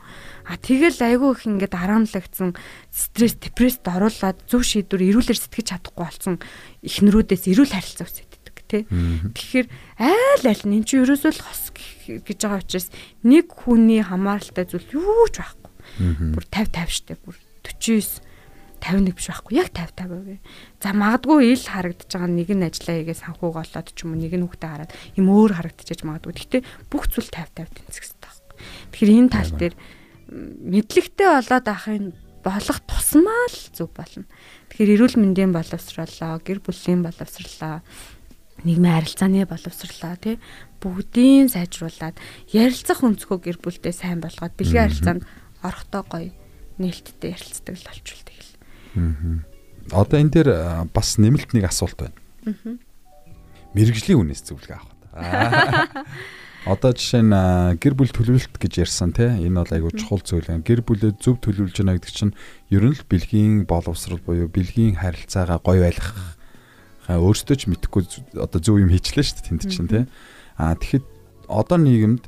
а 0.48 0.56
тэгэл 0.56 1.00
айгүй 1.04 1.30
их 1.36 1.44
ингээд 1.44 1.76
араамлагдсан 1.76 2.56
стресс 2.90 3.36
депресд 3.36 3.84
оруулаад 3.84 4.48
зөв 4.48 4.64
шийдвэр 4.64 5.12
эрүүлэр 5.12 5.38
сэтгэж 5.38 5.76
чадахгүй 5.76 6.04
болсон 6.08 6.40
эхнэрүүдээс 6.88 7.52
эрүүл 7.52 7.76
харилцаа 7.76 8.08
үсэддэг 8.08 8.56
тий 8.72 8.84
тэгэхээр 9.36 9.68
айл 10.00 10.44
аль 10.48 10.64
нь 10.72 10.88
чинь 10.88 11.04
ерөөсөө 11.04 11.32
л 11.36 11.44
хос 11.44 11.64
гэж 12.08 12.40
байгаа 12.40 12.64
учраас 12.64 12.88
нэг 13.28 13.52
хүний 13.52 14.00
хамааралтай 14.00 14.64
зүйл 14.64 14.88
юу 14.96 15.28
ч 15.28 15.44
байхгүй. 15.44 15.72
Бүр 16.32 16.46
50 16.48 16.72
50 16.72 16.96
штэ 16.96 17.16
бүр 17.20 17.36
49 17.76 18.24
51 18.80 19.16
биш 19.18 19.28
байхгүй 19.28 19.58
яг 19.58 19.70
50 19.74 20.06
50 20.06 20.24
вэ. 20.24 20.36
За 20.80 20.94
магадгүй 20.94 21.52
ил 21.52 21.66
харагдаж 21.66 22.08
байгаа 22.14 22.30
нэг 22.30 22.50
нь 22.54 22.68
ажиллаа 22.68 22.96
хийгээ 23.02 23.18
санхүүг 23.18 23.56
олоод 23.58 23.88
ч 23.92 23.98
юм 24.06 24.14
уу 24.14 24.22
нэг 24.22 24.34
нь 24.38 24.46
хүүхдээ 24.46 24.70
хараад 24.70 24.92
юм 25.18 25.28
өөр 25.34 25.52
харагдчихэж 25.58 26.02
магадгүй. 26.06 26.34
Гэхдээ 26.38 26.62
бүх 26.94 27.04
зүйл 27.10 27.32
50 27.34 27.58
50 27.58 27.74
тэнцэх 27.74 28.04
хэрэгтэй 28.06 28.22
байхгүй. 28.22 28.56
Тэгэхээр 28.94 29.14
энэ 29.18 29.34
тал 29.34 29.52
дээр 29.58 29.76
мэдлэгтэй 30.28 31.30
болоод 31.34 31.68
ахын 31.68 32.06
болох 32.46 32.80
тусмаа 32.86 33.44
л 33.50 33.60
зүг 33.74 33.92
болно. 33.98 34.26
Тэгэхээр 34.72 34.94
эрүүл 34.94 35.18
мэндийн 35.20 35.52
боловсруулаа, 35.52 36.40
гэр 36.40 36.60
бүлийн 36.62 37.02
боловсруулаа, 37.04 37.82
нийгмийн 38.64 38.96
харилцааны 38.98 39.46
боловсруулаа 39.46 40.16
тий 40.18 40.36
бүгдийн 40.82 41.50
сайжруулад 41.50 42.18
ярилцах 42.50 43.06
өнцгөө 43.06 43.38
гэр 43.46 43.58
бүлтэй 43.62 43.94
сайн 43.94 44.22
болгоод 44.22 44.54
бэлгийн 44.58 44.86
харилцаанд 44.90 45.24
орохдоо 45.62 46.04
гоё 46.10 46.32
нээлттэй 46.78 47.34
ярилцдаг 47.34 47.76
л 47.78 47.88
болчулдаг 47.90 48.38
л. 48.38 48.52
Аа. 48.98 50.04
Одоо 50.06 50.18
энэ 50.20 50.34
дээр 50.34 50.50
бас 50.94 51.18
нэмэлт 51.18 51.54
нэг 51.54 51.70
асуулт 51.70 51.98
байна. 51.98 52.18
Аа. 52.46 52.78
Мэргэжлийн 53.74 54.22
үнээс 54.22 54.42
зөвлөгөө 54.48 54.78
авах. 54.78 54.94
Аа. 55.14 56.06
Одоо 56.68 56.92
жишээ 56.92 57.24
нь 57.24 57.32
гэр 57.80 57.96
бүл 57.96 58.12
төлөвлөлт 58.12 58.60
гэж 58.60 58.84
ярьсан 58.84 59.16
тий 59.16 59.30
энэ 59.48 59.64
бол 59.64 59.72
айгүй 59.72 59.94
чухал 59.96 60.20
зүйл 60.20 60.52
юм. 60.52 60.68
Гэр 60.68 60.84
бүлээ 60.84 61.16
зөв 61.16 61.40
төлөвлөж 61.40 61.80
байна 61.80 61.96
гэдэг 61.96 62.12
чинь 62.12 62.36
ер 62.68 62.84
нь 62.84 62.92
л 62.92 63.08
бэлгийн 63.08 63.64
боловсрал 63.64 64.20
буюу 64.20 64.52
бэлгийн 64.52 65.00
харилцаагаа 65.00 65.64
гоё 65.64 65.88
байлгах 65.88 66.36
өөртөө 67.08 67.56
ч 67.56 67.72
мэдхгүй 67.72 68.04
одоо 68.36 68.60
зөв 68.60 68.84
юм 68.84 68.92
хийчлээ 68.92 69.24
шүү 69.24 69.36
дээ 69.40 69.48
тэнд 69.48 69.64
чинь 69.72 69.88
тий. 69.88 70.04
Аа 70.60 70.76
тэгэхэд 70.76 71.08
одоо 71.48 71.78
нийгэмд 71.80 72.28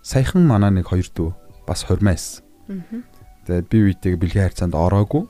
саяхан 0.00 0.48
манаа 0.48 0.72
нэг 0.72 0.88
хоёр 0.88 1.04
дүү 1.12 1.36
бас 1.68 1.84
хурмаас. 1.84 2.40
Аа. 3.48 3.64
Тэгээд 3.64 3.68
би 3.72 3.78
үйтэйг 3.88 4.14
бэлгийн 4.20 4.46
харьцаанд 4.52 4.76
ороогүй 4.76 5.24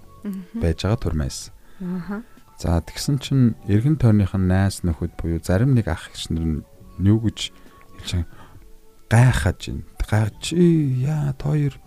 байж 0.58 0.82
байгаа 0.82 0.98
турмаас. 0.98 1.54
Аа. 1.78 2.26
За 2.58 2.82
тэгсэн 2.82 3.22
чинь 3.22 3.54
эргэн 3.70 4.02
тойрныхын 4.02 4.50
найс 4.50 4.82
нөхөд 4.82 5.14
буюу 5.14 5.38
зарим 5.38 5.78
нэг 5.78 5.86
ах 5.86 6.10
эгчнэр 6.10 6.42
нь 6.42 6.66
юу 6.98 7.22
гэж 7.22 7.54
хэлж 8.02 8.26
гайхаж 9.06 9.70
байна. 9.70 9.86
Гайж 10.02 10.50
яа 10.50 11.30
тооёр 11.38 11.78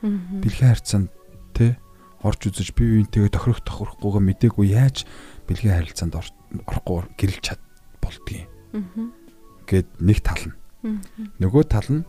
бэлгийн 0.00 0.72
харьцаанд 0.72 1.12
тэ 1.52 1.76
орж 2.24 2.40
үзэж 2.48 2.72
би 2.72 3.04
үйтэйгээ 3.04 3.34
тохирох 3.36 3.60
тохирохгүйгээ 3.62 4.24
мдээгүй 4.24 4.66
яаж 4.72 5.04
бэлгийн 5.46 5.84
харилцаанд 5.84 6.14
орохгүй 6.16 7.04
гэрэлж 7.20 7.42
чад 7.44 7.60
болдгийг. 8.00 8.48
Гэт 9.68 9.88
нэг 10.00 10.18
тал 10.24 10.42
нь. 10.48 10.56
Нөгөө 11.38 11.64
тал 11.68 11.88
нь 11.92 12.02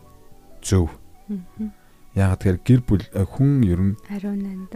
зөв. 0.64 0.88
Яг 2.20 2.36
тэгэхээр 2.36 2.58
гэр 2.60 2.80
бүл 2.84 3.04
э, 3.16 3.24
хүн 3.24 3.64
ер 3.64 3.80
нь 3.80 3.94
ариун 4.12 4.44
нандин 4.44 4.68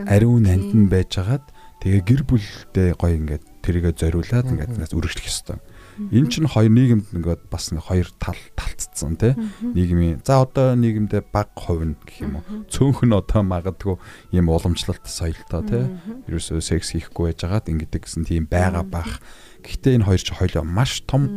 нандин 0.48 0.88
байжгаад 0.88 1.44
тэгээ 1.84 2.02
гэр 2.08 2.22
бүлдээ 2.24 2.88
гоё 2.96 3.14
ингээд 3.20 3.44
тэрийгэ 3.60 3.92
зориулаад 4.00 4.48
ингээд 4.48 4.72
нас 4.80 4.96
үргэлжлэх 4.96 5.28
ёстой. 5.28 5.60
Энэ 6.00 6.32
чинь 6.32 6.48
хоёр 6.48 6.72
нийгэмд 6.72 7.06
ингээд 7.12 7.42
бас 7.52 7.68
нэг 7.70 7.84
хоёр 7.84 8.08
тал 8.16 8.40
талцсан 8.56 9.20
тий. 9.20 9.36
Нийгмийн 9.60 10.24
за 10.24 10.42
одоо 10.42 10.72
нийгэмдээ 10.74 11.28
баг 11.28 11.52
хувь 11.52 11.84
гэх 11.84 12.24
юм 12.24 12.40
уу. 12.40 12.64
Цөөнх 12.72 13.04
нь 13.04 13.12
одоо 13.12 13.44
магадгүй 13.44 14.00
ийм 14.32 14.48
уламжлалт 14.48 15.04
соёлтой 15.04 15.62
тий. 15.68 15.84
Ерөөсөө 16.32 16.64
секс 16.64 16.96
хийхгүй 16.96 17.36
байжгаад 17.36 17.68
ингээд 17.68 18.00
гэсэн 18.00 18.24
тийм 18.24 18.48
байгаа 18.48 18.82
бах. 18.82 19.20
Гэхдээ 19.62 20.00
энэ 20.00 20.08
хоёр 20.08 20.22
ч 20.24 20.28
хоёлоо 20.32 20.64
маш 20.64 21.04
том 21.06 21.28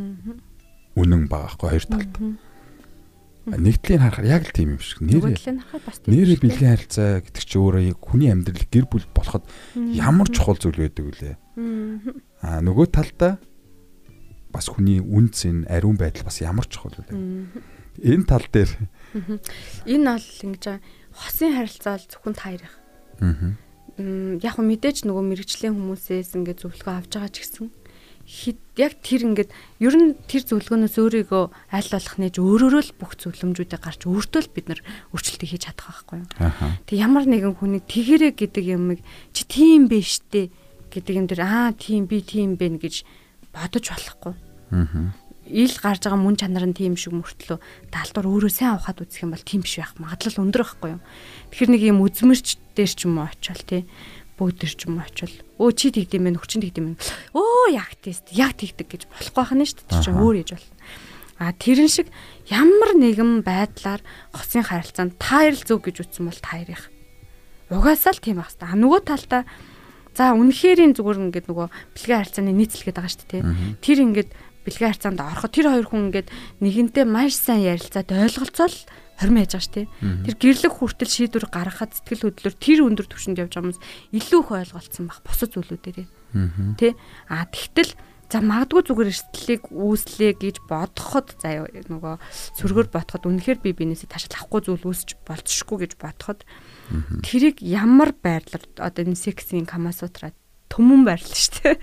үнэн 0.95 1.29
байгаа 1.29 1.53
хгүй 1.53 1.69
хоёр 1.77 1.85
талд. 1.85 2.15
Нэгдлийн 3.47 4.03
харахаар 4.03 4.27
яг 4.27 4.43
л 4.51 4.51
тийм 4.51 4.75
юм 4.75 4.81
шиг. 4.83 4.99
Нэрээ 4.99 5.39
нэрээ 6.03 6.37
бэлгийн 6.43 6.71
харилцаа 6.75 7.23
гэдэг 7.23 7.43
чи 7.47 7.55
өөрөө 7.55 7.95
хүний 7.95 8.27
амьдрал 8.27 8.67
гэр 8.67 8.85
бүл 8.91 9.07
болоход 9.15 9.47
ямар 9.95 10.27
чухал 10.27 10.59
зүйл 10.59 10.83
байдаг 10.83 11.03
вүлээ. 11.07 11.35
Аа 12.43 12.59
нөгөө 12.59 12.87
талдаа 12.91 13.39
бас 14.51 14.67
хүний 14.67 14.99
үн 14.99 15.31
цэн 15.31 15.63
ариун 15.71 15.95
байдал 15.95 16.27
бас 16.27 16.43
ямар 16.43 16.67
чухал 16.67 16.91
вэ? 16.99 17.15
Энэ 18.03 18.27
тал 18.27 18.43
дээр 18.51 18.71
энэ 19.87 20.07
бол 20.11 20.27
ингэж 20.43 20.63
хосын 21.15 21.55
харилцаа 21.55 21.95
бол 21.95 22.07
зөвхөн 22.11 22.35
та 22.35 22.51
хоёрын. 22.51 22.75
Аа. 23.23 23.55
Яг 24.43 24.55
мэдээж 24.59 25.07
нөгөө 25.07 25.23
мэрэгжлийн 25.23 25.73
хүмүүсээс 25.73 26.35
ингээд 26.35 26.61
зөвлөгөө 26.67 26.93
авч 26.99 27.11
байгаа 27.15 27.31
ч 27.31 27.37
гэсэн 27.41 27.71
хит 28.27 28.59
яг 28.75 28.99
тэр 28.99 29.23
ингээд 29.23 29.49
ер 29.79 29.95
нь 29.95 30.19
тэр 30.27 30.43
зөвлөгөөнөөс 30.43 30.99
өөрийгөө 30.99 31.43
аль 31.47 31.91
болох 31.95 32.15
нээж 32.19 32.35
өөрөөрөө 32.43 32.83
л 32.83 32.97
бүх 32.99 33.15
зөвлөмжүүдийг 33.23 33.79
гарч 33.79 34.03
өөртөө 34.03 34.41
л 34.43 34.51
бид 34.51 34.67
нар 34.67 34.81
өөрчлөлтийг 35.15 35.51
хийж 35.55 35.63
чадах 35.71 36.03
байхгүй 36.03 36.27
юу. 36.27 36.29
Тэг 36.83 36.97
ямар 36.99 37.23
нэгэн 37.23 37.55
хүний 37.55 37.79
тэгэрэг 37.79 38.35
гэдэг 38.35 38.65
юмыг 38.67 38.99
чи 39.31 39.47
тийм 39.47 39.87
биш 39.87 40.19
дээ 40.27 40.51
гэдэг 40.91 41.15
юм 41.15 41.25
дээр 41.31 41.41
аа 41.47 41.71
тийм 41.71 42.03
би 42.03 42.19
тийм 42.19 42.59
бэ 42.59 42.83
гэж 42.83 43.07
бодож 43.55 43.95
болохгүй. 43.95 44.35
Аа 44.75 45.15
ил 45.47 45.71
гарч 45.79 46.03
байгаа 46.03 46.19
мөн 46.19 46.35
чанар 46.35 46.67
нь 46.67 46.75
тийм 46.75 46.99
шиг 46.99 47.15
мөртлөө 47.15 47.59
даалдвар 47.91 48.27
өөрөө 48.27 48.51
сайн 48.51 48.75
авахад 48.75 49.07
үзэх 49.07 49.23
юм 49.23 49.31
бол 49.31 49.43
тийм 49.47 49.63
биш 49.63 49.79
байх 49.79 49.95
магадлал 49.95 50.43
өндөр 50.43 50.63
байхгүй 50.63 50.89
юу. 50.99 51.01
Тэгэхээр 51.51 51.71
нэг 51.71 51.83
юм 51.87 52.03
үзмэрч 52.03 52.47
дээр 52.75 52.91
ч 52.91 52.99
юм 53.07 53.23
уу 53.23 53.31
очивол 53.31 53.63
тий 53.63 53.81
бүгд 54.37 54.61
уу 54.63 55.01
очивол 55.01 55.35
өө 55.57 55.71
чи 55.73 55.89
тэгдэм 55.89 56.29
байх 56.29 56.41
хүчин 56.45 56.61
тэгдэм 56.61 56.85
байх 56.93 57.01
өө 57.33 57.73
яг 57.73 57.91
тест 57.99 58.29
яг 58.31 58.53
тэгдэг 58.53 58.87
гэж 58.87 59.01
болохгүй 59.09 59.45
хана 59.49 59.65
шүү 59.65 59.81
дээ. 59.89 60.05
Чи 60.05 60.11
өөр 60.13 60.35
яж 60.45 60.49
бол 60.53 60.67
а 61.41 61.53
тэрэн 61.53 61.89
шиг 61.89 62.07
ямар 62.49 62.91
нэгэн 62.97 63.41
байдлаар 63.41 64.01
хосын 64.33 64.65
харилцаанд 64.65 65.17
таарл 65.17 65.61
зөв 65.61 65.81
гэж 65.81 66.05
үтсэн 66.05 66.29
бол 66.29 66.41
таарих 66.41 66.89
угаасаа 67.73 68.13
л 68.13 68.21
тийм 68.21 68.41
байх 68.41 68.53
хэвээр. 68.53 68.73
А 68.73 68.77
нөгөө 68.77 69.01
талдаа 69.05 69.43
за 70.17 70.33
үнэхэрийн 70.33 70.97
зүгээр 70.97 71.29
ингээд 71.29 71.49
нөгөө 71.49 71.67
бэлгийн 71.93 72.19
харилцааны 72.25 72.53
нийцэлгээд 72.57 72.97
байгаа 72.97 73.13
шүү 73.13 73.29
дээ 73.29 73.43
тэр 73.85 73.97
ингээд 74.01 74.29
бэлгийн 74.67 74.91
харьцаанд 74.91 75.23
ороход 75.23 75.51
тэр 75.55 75.71
хоёр 75.71 75.87
хүн 75.87 76.11
ингээд 76.11 76.27
нэгэнтэй 76.59 77.05
маш 77.07 77.39
сайн 77.39 77.63
ярилцаад 77.63 78.11
ойлголцоол 78.11 78.77
хорим 79.17 79.39
яаж 79.41 79.51
байгаа 79.55 79.65
ш 79.65 79.71
тий. 79.73 79.85
Тэр 79.97 80.35
гэрлэг 80.37 80.73
хүртэл 80.77 81.09
шийдвэр 81.09 81.47
гаргахад 81.49 81.95
сэтгэл 81.95 82.29
хөдлөлөөр 82.29 82.55
тэр 82.61 82.79
өндөр 82.85 83.07
түвшинд 83.09 83.41
явж 83.41 83.57
байгаа 83.57 83.73
хүмүүс 83.73 83.81
илүү 84.13 84.41
их 84.45 84.51
ойлголцсон 84.53 85.05
баг 85.09 85.19
бусад 85.25 85.49
зүйлүүдээрээ. 85.57 86.07
Тий. 86.77 86.93
А 87.31 87.49
тэгтэл 87.49 87.97
за 88.29 88.43
магадгүй 88.43 88.83
зүгээр 88.85 89.11
эрсдлийг 89.11 89.63
үүслэе 89.71 90.31
гэж 90.35 90.55
бодоход 90.67 91.39
за 91.39 91.63
нөгөө 91.65 92.15
сүргөр 92.59 92.91
бодоход 92.91 93.23
үнэхээр 93.23 93.59
би 93.63 93.71
бинээсээ 93.71 94.11
таашаал 94.11 94.43
авахгүй 94.43 94.61
зүйл 94.67 94.83
үүсч 94.91 95.09
болцшгүй 95.23 95.77
гэж 95.87 95.91
бодоход 95.95 96.43
тэрийг 97.23 97.63
ямар 97.63 98.11
байдлаар 98.11 98.67
одоо 98.83 99.01
энэ 99.07 99.15
сексийн 99.15 99.63
камасутра 99.63 100.35
төмөн 100.71 101.01
байрлал 101.07 101.37
шүү 101.37 101.53
дээ. 101.63 101.75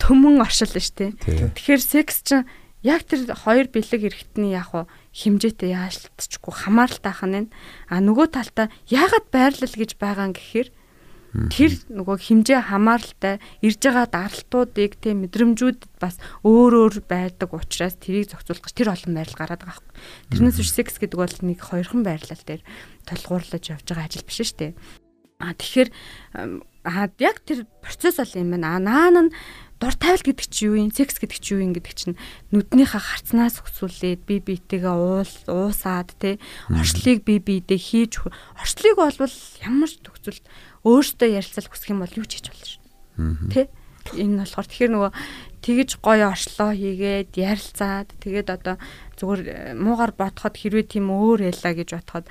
Төмөн 0.00 0.40
оршил 0.40 0.72
шүү 0.72 0.96
дээ. 0.96 1.10
Тэгэхээр 1.56 1.82
секс 1.82 2.24
чинь 2.24 2.48
яг 2.82 3.04
тэр 3.04 3.28
хоёр 3.36 3.68
бэлэг 3.68 4.08
эргэтний 4.08 4.56
яг 4.56 4.72
хуу 4.72 4.84
химжээтэй 5.12 5.76
яалтчгүй 5.76 6.54
хамааралтай 6.54 7.12
хань 7.12 7.36
нь 7.44 7.52
а 7.92 8.00
нөгөө 8.00 8.26
талдаа 8.32 8.72
яагаад 8.88 9.26
байрлал 9.28 9.76
гэж 9.76 10.00
байгаа 10.00 10.32
юм 10.32 10.34
гэхээр 10.34 10.68
тэр 11.30 11.72
нөгөө 11.94 12.16
химжээ 12.26 12.60
хамааралтай 12.74 13.38
ирж 13.62 13.78
байгаа 13.78 14.06
даралтуудыг 14.10 14.98
тэ 14.98 15.14
мэдрэмжүүд 15.14 15.80
бас 16.02 16.18
өөр 16.42 16.90
өөр 16.90 16.94
байдаг 17.06 17.54
учраас 17.54 17.94
тэрийг 18.02 18.34
зохицуулах 18.34 18.66
гэж 18.66 18.74
тэр 18.74 18.90
олон 18.90 19.14
байрал 19.14 19.38
гараад 19.38 19.62
байгаа 19.62 19.78
хэрэг. 19.78 19.94
Тэрнээс 20.34 20.58
биш 20.58 20.72
секс 20.74 20.98
гэдэг 20.98 21.18
бол 21.22 21.36
нэг 21.46 21.58
хоёрхан 21.62 22.02
байрлал 22.02 22.42
дээр 22.42 22.62
толгуурлаж 23.06 23.62
явж 23.62 23.86
байгаа 23.86 24.10
ажил 24.10 24.26
биш 24.26 24.42
шүү 24.42 24.58
дээ. 24.58 24.72
А 25.40 25.56
тэгэхээр 25.56 25.88
яг 27.18 27.36
тэр 27.44 27.66
процесс 27.80 28.20
бол 28.20 28.36
юм 28.36 28.52
байна. 28.54 28.76
А 28.76 28.78
наан 28.78 29.16
нь 29.28 29.34
дур 29.80 29.96
тавил 29.96 30.20
гэдэг 30.20 30.46
чи 30.52 30.68
юу 30.68 30.76
юм, 30.76 30.92
секс 30.92 31.16
гэдэг 31.16 31.40
чи 31.40 31.56
юу 31.56 31.64
юм 31.64 31.72
гэдэг 31.72 31.94
чинь 31.96 32.20
нүднийхээ 32.52 33.00
харцнаас 33.00 33.64
өсвүүлээд 33.64 34.28
би 34.28 34.36
биетэйгээ 34.44 34.92
уул 34.92 35.34
уусаад 35.48 36.12
те 36.20 36.36
орчлыг 36.68 37.24
би 37.24 37.40
биедээ 37.40 37.80
хийж 37.80 38.20
орчлыг 38.60 39.00
болвол 39.00 39.36
ямар 39.64 39.88
ч 39.88 39.96
төгсөлт 40.04 40.44
өөртөө 40.84 41.28
ярилцал 41.32 41.68
хүсэх 41.72 41.96
юм 41.96 42.04
бол 42.04 42.12
юу 42.12 42.28
ч 42.28 42.44
хийж 42.44 42.46
болно 42.52 42.68
шүү. 42.68 42.84
Тэ? 43.48 43.72
Энэ 44.20 44.44
болохоор 44.44 44.68
тэгэхээр 44.68 44.92
нөгөө 44.92 45.12
тэгж 45.64 45.90
гоё 46.00 46.28
оршлоо 46.28 46.72
хийгээд 46.76 47.32
ярилцаад 47.40 48.08
тэгээд 48.20 48.48
одоо 48.52 48.76
зүгээр 49.16 49.76
муугар 49.76 50.12
бодоход 50.12 50.56
хэрвээ 50.56 50.92
тийм 50.92 51.12
өөр 51.12 51.52
ялла 51.52 51.72
гэж 51.76 51.88
бодоход 51.96 52.26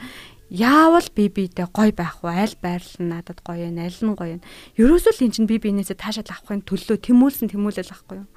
яавал 0.49 1.07
би 1.13 1.29
биедээ 1.29 1.69
гой 1.69 1.93
байх 1.93 2.25
вэ? 2.25 2.33
Аль 2.33 2.57
байрлал 2.57 2.97
нь 2.99 3.09
надад 3.13 3.39
гоё 3.45 3.69
вэ? 3.69 3.85
Аль 3.85 4.01
нь 4.01 4.17
гоё 4.17 4.38
вэ? 4.38 4.45
Ерөөсөө 4.81 5.13
л 5.13 5.23
эн 5.29 5.33
чинь 5.33 5.49
би 5.49 5.62
биенээсээ 5.62 5.97
таашаал 5.97 6.33
авахын 6.33 6.65
төлөө 6.65 6.97
тэмүүлсэн 6.97 7.53
тэмүүлэл 7.53 7.93
авахгүй 7.93 8.17
юу? 8.25 8.29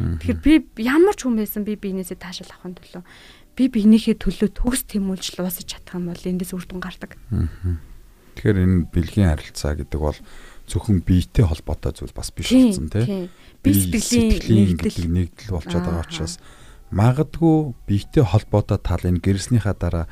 Тэгэхээр 0.00 0.38
би 0.42 0.52
ямар 0.82 1.14
ч 1.14 1.28
хүн 1.28 1.38
байсан 1.38 1.62
би 1.62 1.78
биенээсээ 1.78 2.18
таашаал 2.18 2.50
авахын 2.50 2.74
төлөө 2.74 3.02
би 3.54 3.64
биенийхээ 3.68 4.16
төлөө 4.18 4.48
төгс 4.56 4.82
тэмүүлж 4.88 5.38
луусаж 5.38 5.66
чадах 5.68 6.00
юм 6.00 6.10
бол 6.10 6.24
эндээс 6.24 6.56
үр 6.56 6.64
дүн 6.64 6.80
гардаг. 6.80 7.20
Тэгэхээр 8.34 8.58
энэ 8.64 8.88
бэлгийн 8.88 9.30
харилцаа 9.30 9.76
гэдэг 9.76 10.00
бол 10.00 10.18
зөвхөн 10.64 11.04
биетэй 11.04 11.44
холбоотой 11.44 11.92
зүйл 11.92 12.14
бас 12.16 12.32
биш 12.32 12.48
болсон 12.48 12.88
тийм. 12.88 13.28
Би 13.60 13.70
сэтгэлийн 13.76 14.74
нэгдэл 14.74 15.06
нэгдэл 15.12 15.52
болчиход 15.52 15.84
байгаа 15.84 16.06
учраас 16.08 16.40
магадгүй 16.88 17.74
биетэй 17.84 18.24
холбоотой 18.24 18.78
тал 18.80 19.02
энэ 19.04 19.20
гэрснийхаа 19.20 19.76
дараа 19.76 20.06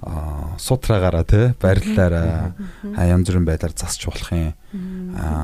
сутраагаараа 0.00 1.24
тий 1.26 1.54
бариллаараа 1.58 2.54
янз 2.94 3.26
бүрийн 3.26 3.46
байдлаар 3.46 3.74
засч 3.74 4.06
болох 4.06 4.30
юм. 4.30 4.54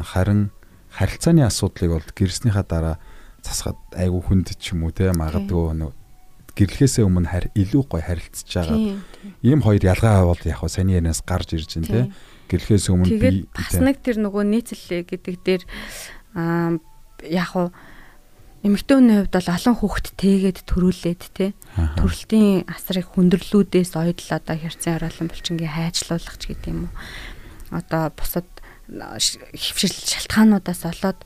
Харин 0.06 0.50
харилцааны 0.94 1.42
асуудлыг 1.42 1.90
бол 1.90 2.06
гэрснийхаа 2.14 2.62
дараа 2.62 2.96
засахад 3.42 3.78
айгүй 3.98 4.22
хүнд 4.22 4.54
ч 4.54 4.72
юм 4.72 4.86
уу 4.86 4.94
тий 4.94 5.10
магадгүй 5.10 5.74
нэг 5.74 5.92
гэрлэхээсээ 6.54 7.02
өмнө 7.02 7.30
харь 7.34 7.50
илүү 7.58 7.82
гой 7.90 8.02
харилцаж 8.06 8.46
байгаа. 8.46 8.78
Ийм 9.42 9.60
хоёр 9.66 9.82
ялгаа 9.82 10.22
бол 10.22 10.38
яг 10.46 10.62
хаа 10.62 10.70
саний 10.70 10.94
ярианаас 10.94 11.26
гарч 11.26 11.58
ирж 11.58 11.74
байна 11.82 11.90
тий. 11.90 12.04
Гэрлэхээс 12.46 12.86
өмнө 12.94 13.18
би 13.18 13.50
бас 13.50 13.74
нэг 13.74 13.98
тэр 14.06 14.22
нөгөө 14.22 14.44
нийцэлээ 14.54 15.02
гэдэг 15.02 15.36
дээр 15.42 15.62
аа 16.38 16.78
яг 17.26 17.48
хаа 17.50 17.74
эмэгтэйний 18.64 19.28
хувьд 19.28 19.34
бол 19.36 19.50
олон 19.52 19.76
хүүхэд 19.76 20.08
тэгээд 20.16 20.58
төрүүлээд 20.64 21.22
те 21.36 21.52
төрөлтийн 22.00 22.64
асрыг 22.64 23.12
хүндрэлүүдээс 23.12 23.92
ойдл 23.92 24.30
одоо 24.32 24.56
хэрцэн 24.56 24.96
ороолон 24.96 25.28
булчингийн 25.28 25.68
хайжлуулах 25.68 26.36
ч 26.40 26.42
гэдэг 26.48 26.72
юм 26.72 26.88
уу 26.88 26.94
одоо 27.76 28.08
бусад 28.16 28.48
хөвшил 28.88 29.92
шалтгаануудаас 29.92 30.82
олоод 30.88 31.20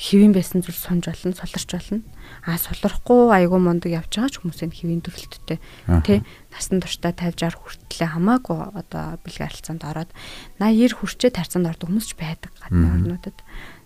хэвэн 0.00 0.32
байсан 0.32 0.64
зүйл 0.64 0.80
сунж 0.80 1.12
болно 1.12 1.36
суларч 1.36 1.70
болно 1.70 2.00
а 2.46 2.56
сулрахгүй 2.56 3.36
айгүй 3.36 3.60
мундаг 3.60 3.92
явж 3.92 4.16
байгаа 4.16 4.32
ч 4.32 4.40
хүмүүсийн 4.40 4.72
хэвийн 4.72 5.04
төрөлттэй. 5.04 5.60
Тий 6.08 6.24
насан 6.48 6.80
туршдаа 6.80 7.12
50 7.12 7.52
60 7.52 7.60
хүртлээ 7.60 8.08
хамаагүй 8.16 8.58
одоо 8.80 9.20
бэлэг 9.20 9.44
харилцаанд 9.44 9.84
ороод 9.84 10.10
80 10.56 10.96
90 10.96 10.96
хүрчээ 10.96 11.30
тарцанд 11.36 11.68
ордог 11.68 11.92
хүмүүс 11.92 12.08
ч 12.08 12.12
байдаг 12.16 12.50
гадны 12.64 12.86
орнуудад 12.88 13.36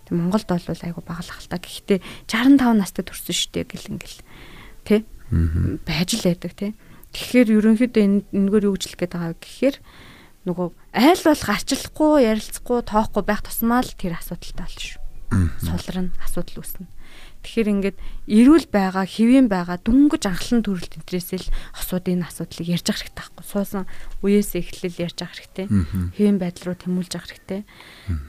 Тэг 0.05 0.13
Монголд 0.13 0.47
бол 0.47 0.61
л 0.61 0.77
та. 1.49 1.57
Гэхдээ 1.57 1.99
65 2.29 2.77
настай 2.77 3.03
төрсөн 3.05 3.35
шүү 3.35 3.51
дээ 3.53 3.65
гэл 3.65 3.91
ингээл. 3.97 4.21
Тэ? 4.85 4.97
Байж 5.85 6.09
л 6.15 6.25
байдаг 6.25 6.53
тий. 6.53 6.71
Тэгэхээр 7.15 7.47
ерөнхийдөө 7.57 8.03
энэ 8.05 8.19
энэгээр 8.29 8.67
юу 8.69 8.75
гэж 8.75 8.83
хэлэх 8.91 8.99
гээд 9.01 9.13
байгаа 9.15 9.35
гэхээр 9.39 9.77
нөгөө 10.45 10.67
айл 10.93 11.21
болох 11.25 11.49
арчлахгүй, 11.49 12.13
ярилцахгүй, 12.27 12.79
тоохгүй 12.85 13.23
байх 13.25 13.41
тусмаа 13.41 13.81
л 13.81 13.97
тэр 13.97 14.19
асуудалтай 14.19 14.67
болно 14.67 14.83
шүү. 14.83 15.01
Сулрна, 15.63 16.13
асуудал 16.21 16.61
үүснэ. 16.61 16.85
Тэгэхээр 17.41 17.71
ингээд 17.71 17.97
эрүүл 18.29 18.67
байгаа, 18.73 19.05
хэвэн 19.05 19.47
байгаа, 19.49 19.77
дүнгэж 19.81 20.23
анхлан 20.25 20.61
төрөлт 20.65 20.97
энтрээсэл 21.01 21.49
асуудаг 21.77 22.13
энэ 22.13 22.25
асуудлыг 22.25 22.67
ярьж 22.73 22.87
ах 22.89 22.99
хэрэгтэй 23.01 23.21
байхгүй. 23.21 23.45
Суусан 23.45 23.83
үеэс 24.25 24.51
эхлэл 24.57 25.01
ярьж 25.05 25.19
ах 25.21 25.33
хэрэгтэй. 25.37 25.65
Хэвэн 26.17 26.37
байдал 26.41 26.73
руу 26.73 26.77
тэмүүлж 26.77 27.13
ах 27.13 27.29
хэрэгтэй. 27.29 27.61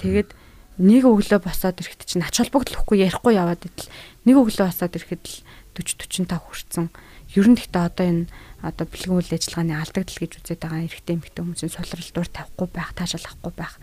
Тэгээд 0.01 0.31
нэг 0.77 1.03
өглөө 1.09 1.41
босоод 1.41 1.81
ирэхэд 1.81 2.05
чинь 2.05 2.25
ач 2.27 2.37
холбогдлохгүй 2.41 3.05
ярихгүй 3.09 3.35
яваад 3.37 3.65
идэл 3.65 3.89
нэг 4.29 4.37
өглөө 4.37 4.67
босоод 4.69 4.97
ирэхэд 4.97 5.25
л 5.25 5.37
40 5.77 6.25
45 6.25 6.41
хүрсэн. 6.41 6.89
Ер 7.37 7.47
нь 7.53 7.59
гэхдээ 7.59 7.85
одоо 7.85 8.07
энэ 8.07 8.25
одоо 8.65 8.87
бэлгэн 8.89 9.19
үйл 9.21 9.35
ажиллагааны 9.37 9.75
алдагдал 9.77 10.21
гэж 10.25 10.33
үзээд 10.41 10.63
байгаа 10.63 10.87
эрэгтэй 10.89 11.15
эмэгтэй 11.21 11.43
хүмүүсийн 11.45 11.75
сулрал 11.75 12.11
дуур 12.17 12.31
тавихгүй 12.33 12.69
байх, 12.73 12.91
таашаал 12.97 13.27
авахгүй 13.29 13.53
байх. 13.53 13.75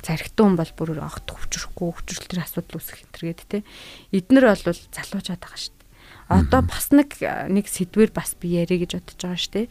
За 0.00 0.16
эрэгтэй 0.16 0.44
хүн 0.44 0.56
бол 0.56 0.72
бүр 0.72 0.90
огт 1.02 1.28
хөвчрөхгүй, 1.28 1.88
хөвчрөл 1.92 2.28
төр 2.30 2.40
асуудал 2.40 2.78
үүсэх 2.80 2.96
хэтэргээд 3.04 3.40
те. 3.52 3.58
Эднэр 4.16 4.44
бол 4.48 4.64
залуучаад 4.64 5.42
байгаа 5.44 5.60
шүү 5.60 5.74
дээ. 5.76 5.90
Одоо 6.32 6.60
бас 6.64 6.86
нэг 6.94 7.10
нэг 7.20 7.66
сэдвэр 7.68 8.10
бас 8.16 8.32
би 8.40 8.56
яриа 8.56 8.80
гэж 8.80 8.90
бодож 8.96 9.20
байгаа 9.20 9.40
шүү 9.42 9.52
дээ. 9.52 9.66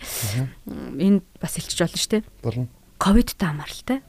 Энд 1.02 1.24
бас 1.42 1.54
хэлчих 1.58 1.82
болно 1.82 1.98
шүү 1.98 2.12
дээ. 2.14 2.24
Болно. 2.46 2.68
Ковидтай 3.02 3.48
хамааралтай 3.50 4.00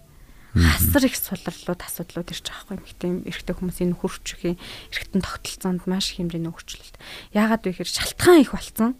хасар 0.52 1.08
их 1.08 1.16
сулрлууд 1.16 1.80
асуудлууд 1.80 2.28
ирж 2.28 2.44
байгаа 2.44 2.76
байхгүй 2.76 2.76
эмэгтэй 2.76 3.10
эрэгтэй 3.24 3.54
хүмүүсийн 3.56 3.96
хөрвчхийн 3.96 4.60
эрэгтэн 4.92 5.24
тогтолцоонд 5.24 5.88
маш 5.88 6.12
их 6.12 6.20
хэмжээний 6.20 6.52
өөрчлөлт. 6.52 6.96
Яагаад 7.32 7.64
вэ 7.64 7.72
гэхээр 7.72 7.88
шалтгаан 7.88 8.44
их 8.44 8.52
болсон. 8.52 8.92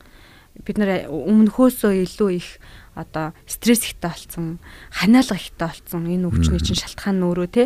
Бид 0.64 0.76
нэр 0.80 1.12
өмнөхөөсөө 1.12 1.92
илүү 2.08 2.30
их 2.40 2.48
одоо 2.96 3.36
стресс 3.44 3.84
ихтэй 3.84 4.08
болсон, 4.08 4.60
ханиалга 4.88 5.36
ихтэй 5.36 5.68
болсон. 5.68 6.08
Энэ 6.08 6.28
өвчний 6.28 6.60
чинь 6.60 6.80
шалтгаан 6.80 7.20
нь 7.20 7.26
өөрөө 7.28 7.48
те. 7.52 7.64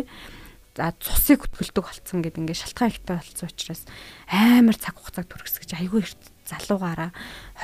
за 0.77 0.93
цусыг 1.01 1.41
хөтгөлдөг 1.41 1.83
болцсон 1.89 2.21
гэдэг 2.21 2.37
ингээд 2.37 2.61
шалтгаан 2.61 2.93
ихтэй 2.93 3.17
болцсон 3.17 3.49
учраас 3.49 3.81
амар 4.29 4.77
цаг 4.77 4.93
хугацааг 5.01 5.25
түргэсгэж 5.25 5.73
айгүй 5.73 6.05
их 6.05 6.13
залуугаараа 6.45 7.09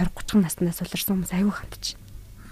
20 0.02 0.42
30 0.42 0.42
наснаас 0.42 0.82
улирсан 0.82 1.22
хүмүүс 1.22 1.34
айгүй 1.38 1.54
байна. 1.54 2.03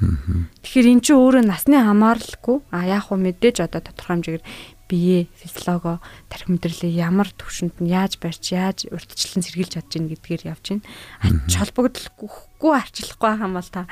Тэгэхээр 0.02 0.88
эн 0.98 1.02
чинь 1.06 1.20
өөрөө 1.22 1.44
насны 1.46 1.78
хамааралгүй 1.78 2.58
а 2.74 2.90
яг 2.90 3.10
хөө 3.10 3.22
мэдээж 3.22 3.62
одоо 3.62 3.82
тодорхой 3.86 4.18
хэмжээгээр 4.18 4.46
бие 4.92 5.30
физиолого 5.38 6.02
тарих 6.28 6.52
мэдрэлээ 6.52 7.00
ямар 7.00 7.30
төвшөнд 7.32 7.80
нь 7.80 7.94
яаж 7.94 8.20
барьж 8.20 8.44
яаж 8.52 8.90
урьдчилан 8.92 9.46
сэргийлж 9.46 9.78
чадж 9.80 9.90
гин 9.94 10.12
гэдгээр 10.12 10.52
явж 10.52 10.66
байна. 10.76 10.86
Ач 11.24 11.54
холбогдлохгүй 11.56 12.72
арчлахгүй 12.76 13.24
байгаа 13.24 13.48
юм 13.48 13.56
бол 13.56 13.70
та 13.72 13.88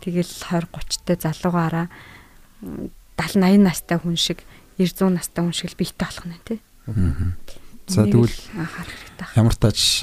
тэгэл 0.00 0.32
20 0.32 0.72
30 0.72 1.04
та 1.04 1.12
залуугаараа 1.20 1.86
70 2.62 2.96
80 3.44 3.66
настай 3.66 3.98
хүн 4.00 4.16
шиг 4.16 4.40
90 4.80 5.20
настай 5.20 5.42
хүн 5.44 5.52
шиг 5.52 5.76
биетэй 5.76 6.06
болох 6.06 6.24
нь 6.24 6.40
тий. 6.46 6.58
За 7.88 8.08
тэгвэл 8.08 8.36
ямар 9.36 9.56
тач 9.58 10.00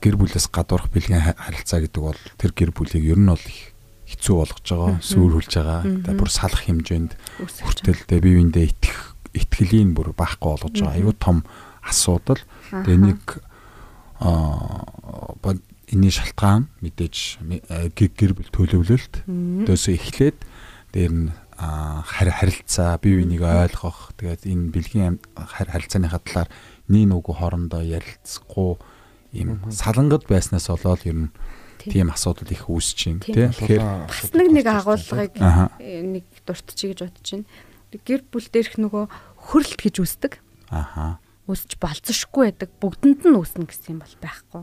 гэр 0.00 0.16
бүлээс 0.16 0.48
гадуурх 0.48 0.88
бэлгийн 0.88 1.36
харилцаа 1.36 1.84
гэдэг 1.84 2.00
бол 2.00 2.20
тэр 2.40 2.52
гэр 2.56 2.70
бүлийг 2.72 3.04
ер 3.04 3.20
нь 3.20 3.28
бол 3.28 3.44
их 3.44 3.75
хэцүү 4.06 4.34
болгож 4.38 4.66
байгаа, 4.70 4.94
сүрүүлж 5.02 5.52
байгаа. 5.58 5.80
Тэгээ 6.06 6.18
бүр 6.18 6.30
салах 6.30 6.62
хэмжээнд 6.66 7.12
хүртэлтэй 7.42 8.18
бие 8.22 8.34
биендээ 8.38 8.64
итгэх 8.70 8.98
итгэлийн 9.34 9.90
бүр 9.92 10.14
баахгүй 10.14 10.50
болгож 10.54 10.78
байгаа. 10.78 10.96
Аюу 10.96 11.14
том 11.18 11.42
асуудал. 11.82 12.40
Тэгээ 12.70 12.98
нэг 13.02 13.22
аа 14.22 14.86
энэний 15.86 16.10
шалтгаан 16.10 16.66
мэдээж 16.82 17.42
гэр 17.94 18.32
бүл 18.34 18.50
төлөвлөлт. 18.50 19.22
Дөөсөө 19.26 19.94
эхлээд 19.94 20.38
дээр 20.90 21.12
нь 21.14 21.30
харилцаа 21.56 22.98
бие 22.98 23.22
биенийг 23.22 23.46
ойлгох. 23.46 24.10
Тэгээд 24.18 24.42
энэ 24.50 24.70
бэлгийн 24.74 25.14
харилцааныхаа 25.38 26.20
талаар 26.26 26.50
нэг 26.90 27.06
нүгүү 27.06 27.34
хоорондоо 27.38 27.82
ярилцахгүй. 27.86 28.82
Ийм 29.36 29.62
салангад 29.70 30.26
байснаас 30.26 30.66
болоод 30.66 31.06
ер 31.06 31.30
нь 31.30 31.30
тийм 31.92 32.10
асуудал 32.10 32.50
их 32.50 32.66
үүсэж 32.66 32.98
байна 33.06 33.22
тийм 33.22 33.50
тэгэхээр 33.54 33.82
бас 34.06 34.30
нэг 34.34 34.48
нэг 34.50 34.66
агуулгыг 34.66 35.34
нэг 35.36 36.24
дуртчих 36.46 36.96
гэж 36.96 37.00
бодож 37.06 37.28
байна. 37.30 37.46
Гэр 37.96 38.20
бүл 38.28 38.48
дээрх 38.50 38.74
нөгөө 38.76 39.04
хөрөлт 39.52 39.80
гэж 39.80 39.94
үздэг 40.02 40.32
ааа 40.70 41.22
үүсч 41.46 41.78
болцсошгүй 41.78 42.50
байдаг. 42.50 42.70
Бүгдэнд 42.82 43.22
нь 43.22 43.38
үүснэ 43.38 43.70
гэсэн 43.70 43.94
юм 43.94 44.00
бол 44.02 44.16
байхгүй. 44.18 44.62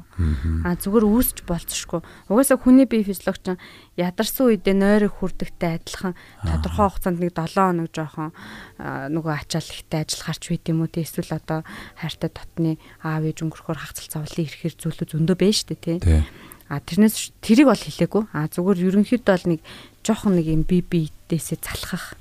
Аа 0.67 0.75
зүгээр 0.75 1.05
үүсч 1.07 1.47
болцсошгүй. 1.47 2.03
Угаасаа 2.27 2.59
хүний 2.59 2.83
бие 2.83 3.07
физиологч 3.07 3.55
ядарсан 3.95 4.51
үедээ 4.51 4.75
нойрыг 4.75 5.15
хүрдэгтэй 5.15 5.79
адилхан 5.79 6.13
тодорхой 6.43 6.91
хугацаанд 6.91 7.23
нэг 7.23 7.31
7 7.31 7.55
хоног 7.55 7.87
жоохон 7.95 8.35
нөгөө 8.83 9.31
ачаал 9.31 9.63
ихтэй 9.71 10.03
ажиллахарч 10.03 10.43
байд 10.51 10.67
юм 10.67 10.83
уу? 10.83 10.91
Те 10.91 11.07
эсвэл 11.07 11.31
одоо 11.31 11.63
хайртай 11.95 12.29
дотны 12.35 12.75
аав 12.99 13.23
ээж 13.23 13.47
өнгөрөхөөр 13.47 13.79
хагцал 13.79 14.11
цавлын 14.19 14.43
ирэхээр 14.43 14.75
зүйлүүд 14.75 15.09
зөндөө 15.15 15.37
байна 15.39 15.63
дээ 15.71 15.79
те. 15.79 15.93
А 16.69 16.79
тэрнээс 16.79 17.35
тэрийг 17.43 17.67
бол 17.67 17.79
хэлээгүй. 17.79 18.23
А 18.31 18.47
зүгээр 18.47 18.93
ерөнхийдөө 18.93 19.33
бол 19.33 19.47
нэг 19.57 19.61
жоохон 20.03 20.35
нэг 20.39 20.47
юм 20.47 20.63
бие 20.67 20.83
биедээсээ 20.83 21.59
залхах 21.63 22.15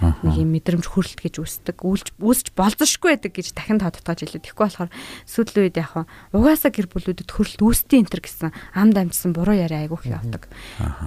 нэг 0.00 0.36
юм 0.36 0.52
мэдрэмж 0.52 0.84
хүрэлт 0.92 1.20
гэж 1.24 1.40
үсдэг 1.40 1.80
үүсч 1.80 2.52
болзошгүй 2.52 3.16
байдаг 3.16 3.32
гэж 3.32 3.56
дахин 3.56 3.80
тодтогож 3.80 4.28
хэлээ. 4.28 4.44
Тэгэхгүй 4.44 4.64
болохоор 4.68 4.90
сүүлийн 5.24 5.64
үед 5.72 5.76
яг 5.80 6.04
угаасаа 6.36 6.68
гэр 6.68 6.88
бүлүүдэд 6.92 7.32
хүрэлт 7.32 7.60
үүсдээ 7.64 8.00
энэ 8.04 8.10
төр 8.12 8.20
гэсэн 8.20 8.52
амд 8.76 8.96
амжсан 9.00 9.32
буруу 9.32 9.56
яриа 9.56 9.88
айгүйх 9.88 10.04
явдаг. 10.04 10.52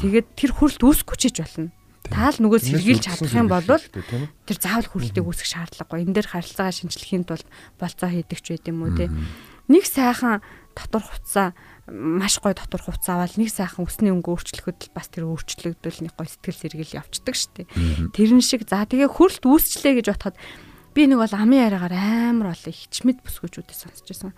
Тэгээд 0.02 0.28
тэр 0.34 0.52
хүрэлт 0.58 0.82
үүсэхгүй 0.82 1.18
ч 1.22 1.24
гэж 1.30 1.38
болно. 1.46 1.70
Таал 2.10 2.38
нөгөө 2.42 2.60
сэргийлж 2.66 3.04
чадах 3.06 3.38
юм 3.38 3.46
бол 3.46 3.70
тэр 3.70 4.58
заавал 4.58 4.90
хүрэлтийг 4.90 5.22
үүсгэх 5.30 5.54
шаардлагагүй. 5.54 6.10
Энэ 6.10 6.16
дээр 6.18 6.30
харилцаагаа 6.34 6.74
шинжлэхийн 6.74 7.30
тулд 7.30 7.46
болцоо 7.78 8.10
хийдэг 8.10 8.40
ч 8.42 8.58
байд 8.58 8.66
юм 8.66 8.82
уу 8.82 8.98
те. 8.98 9.14
Нэг 9.70 9.86
сайхан 9.86 10.42
дотор 10.74 11.06
хувцаа 11.06 11.54
маш 11.92 12.40
гой 12.40 12.54
дотор 12.54 12.82
хувцас 12.82 13.10
аваад 13.12 13.36
нэг 13.36 13.50
сайхан 13.50 13.86
өсний 13.86 14.14
өнгө 14.14 14.34
өөрчлөхөд 14.34 14.94
бас 14.96 15.10
тэр 15.10 15.30
өөрчлөгдөл 15.30 16.06
нэг 16.06 16.14
гой 16.16 16.28
сэтгэл 16.30 16.62
сэргийл 16.62 16.98
явцдаг 17.02 17.36
штеп. 17.36 17.68
Тэрэн 18.16 18.42
шиг 18.42 18.66
за 18.70 18.86
тэгээ 18.86 19.10
хөрөлт 19.10 19.44
үүсчлээ 19.46 20.00
гэж 20.00 20.08
бодоход 20.14 20.38
би 20.96 21.02
нэг 21.06 21.20
бол 21.22 21.36
амын 21.36 21.66
яриагаар 21.70 21.96
амар 22.34 22.54
олон 22.54 22.74
хичмэд 22.74 23.22
бүсгүүчүүдээ 23.26 23.78
сонсч 23.78 24.06
байсан. 24.10 24.34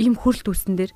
Ийм 0.00 0.14
хөрөлт 0.16 0.48
үүсэн 0.48 0.74
дээр 0.76 0.92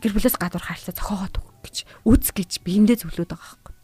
гэр 0.00 0.12
бүлээс 0.14 0.36
гадуур 0.38 0.64
харилцаа 0.64 0.94
зохиогоод 0.94 1.36
гэж 1.64 1.76
үз 2.06 2.30
гэж 2.32 2.50
биендээ 2.62 3.02
зөвлөд 3.02 3.30
байгаа 3.34 3.42
байхгүй. 3.42 3.74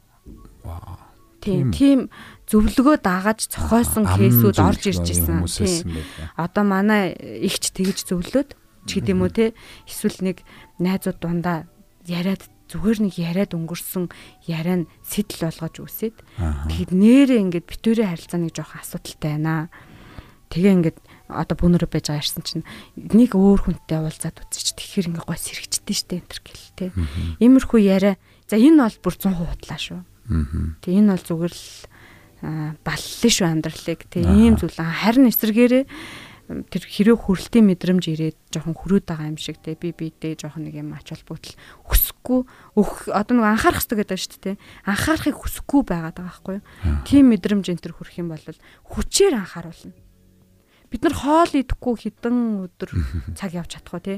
Вау. 0.65 1.05
Тийм, 1.45 1.69
тийм 1.77 2.01
зөвлөгөө 2.49 3.05
дагаад 3.05 3.45
цохойсон 3.45 4.09
кейсүүд 4.09 4.57
орж 4.65 4.83
ирж 4.89 5.05
ирсэн. 5.13 5.45
Тийм. 5.45 6.01
Одоо 6.41 6.65
манай 6.65 7.13
ихч 7.45 7.69
тэгж 7.77 8.09
зөвлөд 8.09 8.57
ч 8.89 9.01
гэдэм 9.01 9.21
үү 9.21 9.33
те 9.33 9.45
эсвэл 9.85 10.25
нэг 10.25 10.41
найзууд 10.81 11.19
дундаа 11.21 11.67
яриад 12.07 12.45
зүгээр 12.69 12.99
нэг 13.07 13.15
яриад 13.21 13.53
өнгөрсөн 13.55 14.11
яриа 14.49 14.85
нь 14.85 14.91
сэтэл 15.05 15.47
болгож 15.47 15.77
үсээд 15.85 16.17
тэгэхэд 16.41 16.93
нэрээ 16.97 17.39
ингээд 17.45 17.67
битүүрийн 17.69 18.11
харилцааны 18.11 18.51
жоохон 18.51 18.81
асуудалтай 18.81 19.31
байна. 19.37 19.69
Тэгээ 20.49 20.75
ингээд 20.81 20.99
одоо 21.29 21.57
бүнөрө 21.61 21.89
байж 21.89 22.09
байгаа 22.09 22.25
ирсэн 22.25 22.45
чинь 22.45 22.65
нэг 22.97 23.37
өөр 23.37 23.61
хүнтэй 23.69 24.01
уулзаад 24.01 24.43
үзчих 24.43 24.75
тэгэхээр 24.81 25.09
ингээд 25.13 25.29
гой 25.29 25.39
сэрэгчтэй 25.39 25.97
штэ 25.97 26.15
энэ 26.21 26.29
төр 26.31 26.41
гэл 26.41 26.69
те. 26.77 26.87
Иймэрхүү 27.41 27.81
яриа. 27.85 28.17
За 28.49 28.57
энэ 28.57 28.81
бол 28.81 28.99
бүр 29.01 29.15
100% 29.19 29.39
хутлаа 29.39 29.81
шүү. 29.81 30.01
Тэг 30.81 30.93
энэ 30.93 31.13
бол 31.15 31.25
зүгээр 31.25 31.55
л 31.55 31.67
баллаа 32.85 33.31
шүү 33.33 33.47
амьдралыг. 33.49 34.01
Тэг 34.09 34.23
ийм 34.25 34.57
зүйл 34.61 34.77
харин 34.77 35.29
эсрэгээрээ 35.33 35.85
тэр 36.45 36.85
хэрэв 36.85 37.25
хөрөлтийн 37.25 37.65
мэдрэмж 37.73 38.05
ирээд 38.13 38.39
жоохон 38.53 38.77
хөрөөд 38.77 39.09
байгаа 39.09 39.33
юм 39.33 39.41
шиг 39.41 39.57
те 39.65 39.73
би 39.81 39.97
бидээ 39.97 40.37
жоохон 40.37 40.69
нэг 40.69 40.77
юм 40.77 40.93
ач 40.93 41.09
холбогдол 41.09 41.57
өсөхгүй 41.89 42.41
өх 42.77 43.09
одоо 43.09 43.35
нэг 43.41 43.49
анхаарах 43.49 43.81
хэрэгтэй 43.81 43.99
гэдэг 44.05 44.21
шүү 44.21 44.41
дээ 44.45 44.57
анхаарахыг 44.85 45.37
хүсэхгүй 45.41 45.81
байгаад 45.89 46.21
байгаа 46.21 46.29
байхгүй 46.29 46.55
юу? 46.61 46.65
Тийм 47.09 47.25
мэдрэмж 47.33 47.65
энэ 47.73 47.81
төр 47.81 47.97
хүрэх 47.97 48.21
юм 48.21 48.29
бол 48.29 48.45
хүчээр 48.45 49.35
анхааруулна. 49.41 49.97
Бид 50.93 51.01
нар 51.01 51.17
хоол 51.17 51.53
идэхгүй 51.57 51.95
хідэн 51.97 52.39
өдөр 52.69 52.91
цаг 53.41 53.51
явж 53.57 53.81
чадахгүй 53.81 54.03
те. 54.05 54.15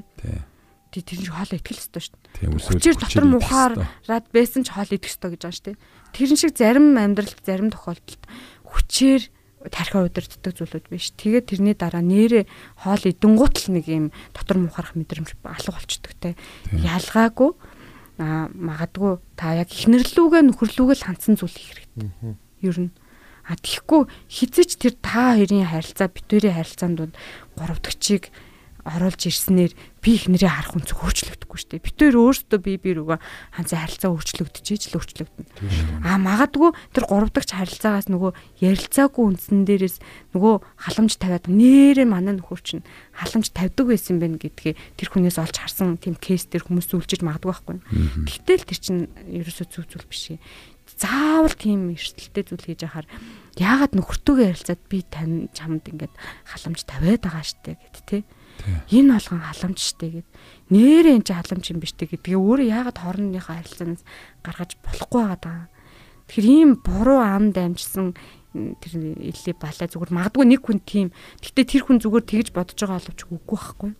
Тэр 0.91 1.03
чинь 1.07 1.31
хоол 1.31 1.55
идэх 1.55 1.79
л 1.79 1.79
ёстой 1.79 2.03
шүү 2.03 2.19
дээ. 2.43 2.51
Хүчээр 2.59 2.97
дотор 2.99 3.27
мухаарад 3.31 4.27
байсан 4.35 4.67
ч 4.67 4.75
хоол 4.75 4.91
идэх 4.91 5.15
ёстой 5.15 5.39
гэж 5.39 5.41
байгаа 5.47 5.57
шүү 5.57 5.67
дээ. 5.71 5.83
Тэрэн 6.11 6.39
шиг 6.41 6.53
зарим 6.59 6.99
амьдралд 6.99 7.39
зарим 7.47 7.71
тохиолдолд 7.71 8.23
хүчээр 8.67 9.23
тархиа 9.70 10.07
удирддаг 10.07 10.52
зүйлүүд 10.55 10.87
биш. 10.90 11.12
Тэгээд 11.16 11.50
тэрний 11.50 11.74
дараа 11.74 12.02
нэрээ 12.02 12.44
хоол 12.83 13.02
идэнгуут 13.02 13.57
л 13.66 13.74
нэг 13.74 13.87
юм 13.90 14.07
дотор 14.33 14.62
мухарах 14.62 14.94
мэдрэмж 14.94 15.35
алга 15.42 15.76
болчдөг 15.76 16.12
те. 16.18 16.37
Ялгаагүй 16.72 17.50
а 18.18 18.48
магадгүй 18.52 19.20
та 19.37 19.52
яг 19.59 19.68
ихнэрлүүгээ 19.72 20.42
нөхөрлүүгээ 20.48 20.96
л 20.96 21.07
хандсан 21.07 21.37
зүйл 21.37 21.52
хийх 21.52 21.72
хэрэгтэй. 21.85 22.37
Ер 22.64 22.79
нь 22.81 22.90
а 23.46 23.55
тэгэхгүй 23.55 24.11
хизээч 24.26 24.70
тэр 24.83 24.94
та 24.98 25.38
хоёрын 25.38 25.70
харилцаа 25.70 26.11
битүүрийн 26.11 26.57
харилцаанд 26.59 26.96
дунд 26.98 27.14
гурав 27.55 27.79
дахьчийг 27.79 28.35
оруулж 28.87 29.22
ирснээр 29.27 29.72
би 29.99 30.11
их 30.14 30.31
нэрээ 30.31 30.46
харах 30.46 30.79
үнцэг 30.79 31.03
өөрчлөгдөхгүй 31.03 31.59
шүү 31.59 31.70
дээ. 31.75 31.83
Бид 31.83 31.96
тээр 31.99 32.16
өөрсдөө 32.22 32.59
бие 32.62 32.79
бие 32.79 32.94
рүүгээ 33.03 33.18
ханцаа 33.59 33.79
харилцаа 33.83 34.11
өөрчлөгдөж 34.14 34.66
л 34.94 34.99
өөрчлөгдөнө. 35.03 35.51
Аа 36.07 36.18
магадгүй 36.22 36.70
тэр 36.94 37.05
гурав 37.11 37.31
дахь 37.35 37.51
харилцаагаас 37.51 38.07
нөгөө 38.07 38.33
ярилцаагүй 38.62 39.25
үндсэн 39.27 39.66
дээрээс 39.66 39.96
нөгөө 40.38 40.55
халамж 40.87 41.12
тавиад 41.18 41.51
нэрээ 41.51 42.07
манай 42.07 42.38
нөхөр 42.38 42.62
чинь 42.62 42.87
халамж 43.18 43.51
тавьдаг 43.51 43.87
байсан 43.90 44.22
байх 44.22 44.38
гэдгээ 44.38 44.75
тэр 44.94 45.09
хүнээс 45.11 45.42
олж 45.42 45.57
харсан 45.59 45.99
тийм 45.99 46.14
кейс 46.14 46.46
тэр 46.46 46.62
хүмүүс 46.62 46.94
үлжиж 46.94 47.27
магадгүй 47.27 47.51
байхгүй. 47.51 47.77
Гэтэл 48.31 48.62
тэр 48.70 48.79
чинь 48.79 49.03
ерөөсөө 49.27 49.66
зүг 49.66 49.90
зүйл 49.90 50.07
биш 50.07 50.38
ээ 50.38 50.40
заавал 50.94 51.53
тийм 51.53 51.90
эрсдэлтэй 51.92 52.44
зүйл 52.46 52.62
хийж 52.62 52.87
яхаар 52.87 53.07
яагаад 53.59 53.92
нөхөртөөгөө 53.99 54.49
ярилцаад 54.55 54.83
би 54.88 55.03
тань 55.03 55.51
чамд 55.51 55.85
ингээд 55.90 56.14
халамж 56.46 56.81
тавиад 56.87 57.20
байгаа 57.20 57.44
штэ 57.44 57.75
гэд 57.75 57.96
тэ 58.07 58.18
Энэ 58.90 59.12
болгон 59.16 59.40
халамж 59.42 59.79
штэ 59.81 60.07
гэд. 60.21 60.29
Нэрээ 60.73 61.14
энэ 61.21 61.29
халамж 61.29 61.64
юм 61.71 61.79
биш 61.81 61.92
тэ 61.95 62.11
гэдгээ 62.11 62.37
өөрөө 62.37 62.66
яагаад 62.66 62.99
хоорондынхаа 62.99 63.57
харилцаанаас 63.61 64.03
гаргаж 64.42 64.71
болохгүй 64.83 65.23
байгаа. 65.23 65.69
Тэгэхээр 66.27 66.47
ийм 66.47 66.71
буруу 66.83 67.21
ам 67.23 67.55
дамжсан 67.55 68.16
тэр 68.53 68.92
илээ 69.21 69.55
балай 69.61 69.87
зүгээр 69.87 70.12
магадгүй 70.16 70.45
нэг 70.49 70.62
хүн 70.64 70.81
тийм. 70.83 71.09
Гэтэ 71.45 71.62
тэр 71.64 71.83
хүн 71.87 72.01
зүгээр 72.03 72.25
тэгж 72.27 72.49
бодож 72.57 72.79
байгаа 72.81 72.99
боловч 72.99 73.21
үгүй 73.29 73.59
байхгүй. 73.59 73.90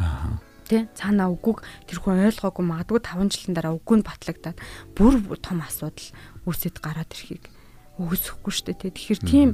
Аа 0.00 0.38
тий 0.64 0.88
цаана 0.96 1.28
үгүйг 1.28 1.60
тэр 1.88 1.98
хүн 2.00 2.24
ойлгоогүй 2.24 2.64
магадгүй 2.64 3.00
5 3.04 3.28
жилийн 3.36 3.54
дараа 3.56 3.76
үгүй 3.76 4.00
нь 4.00 4.06
батлагдаад 4.06 4.58
бүр 4.96 5.20
том 5.44 5.60
асуудал 5.60 6.08
үүсэт 6.48 6.80
гараад 6.80 7.12
ирэхийг 7.12 7.44
өгсөхгүй 8.00 8.52
шүү 8.52 8.66
дээ 8.72 8.80
тий 8.80 8.92
тэгэхээр 8.96 9.20
тийм 9.28 9.48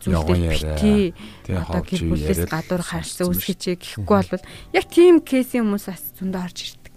зүйлтэй 0.00 0.78
тий 0.78 1.14
одоо 1.54 1.82
гэр 1.84 2.02
бүлээс 2.10 2.44
гадуур 2.50 2.82
харсан 2.82 3.30
үсгэчээ 3.30 3.76
гэхгүй 3.78 4.20
бол 4.30 4.44
яг 4.74 4.84
тийм 4.90 5.22
кейсийн 5.22 5.64
хүмүүс 5.64 5.86
бас 5.86 6.02
зөндөө 6.18 6.40
орж 6.44 6.58
ирдэг. 6.60 6.92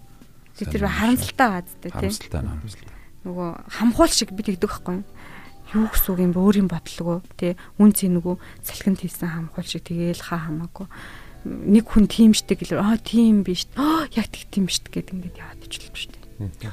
Тэр 0.59 0.83
харамсалтай 0.89 1.47
байгаа 1.47 1.63
зү 1.63 1.75
тий. 1.79 1.91
Харамсалтай 1.93 2.39
харамсалтай. 2.41 2.97
Нөгөө 3.23 3.49
хамхуул 3.69 4.11
шиг 4.11 4.29
би 4.35 4.41
тэгдэг 4.43 4.67
байхгүй 4.67 4.95
юу? 4.99 5.05
юу 5.73 5.87
гэсэн 5.89 6.09
үг 6.13 6.19
юм 6.21 6.31
бэ? 6.33 6.39
Өөрийн 6.43 6.69
бодлого 6.69 7.21
тий 7.39 7.57
үн 7.79 7.91
цэнэгүү 7.95 8.35
салхинд 8.61 8.99
хийсэн 9.01 9.29
хамхуул 9.29 9.65
шиг 9.65 9.87
тэгээл 9.87 10.21
хаа 10.21 10.51
хамаагүй 10.51 10.87
нэг 11.43 11.85
хүн 11.91 12.07
тийм 12.07 12.31
штэ 12.31 12.55
гэлээ 12.55 12.79
аа 12.79 12.95
тийм 12.95 13.43
биш 13.43 13.67
аа 13.75 14.07
яг 14.15 14.31
тэг 14.31 14.47
тийм 14.47 14.71
штэ 14.71 14.87
гэд 14.87 15.11
ингээд 15.11 15.39
яваад 15.43 15.65
ижилсэн 15.67 15.95
штэ. 15.99 16.71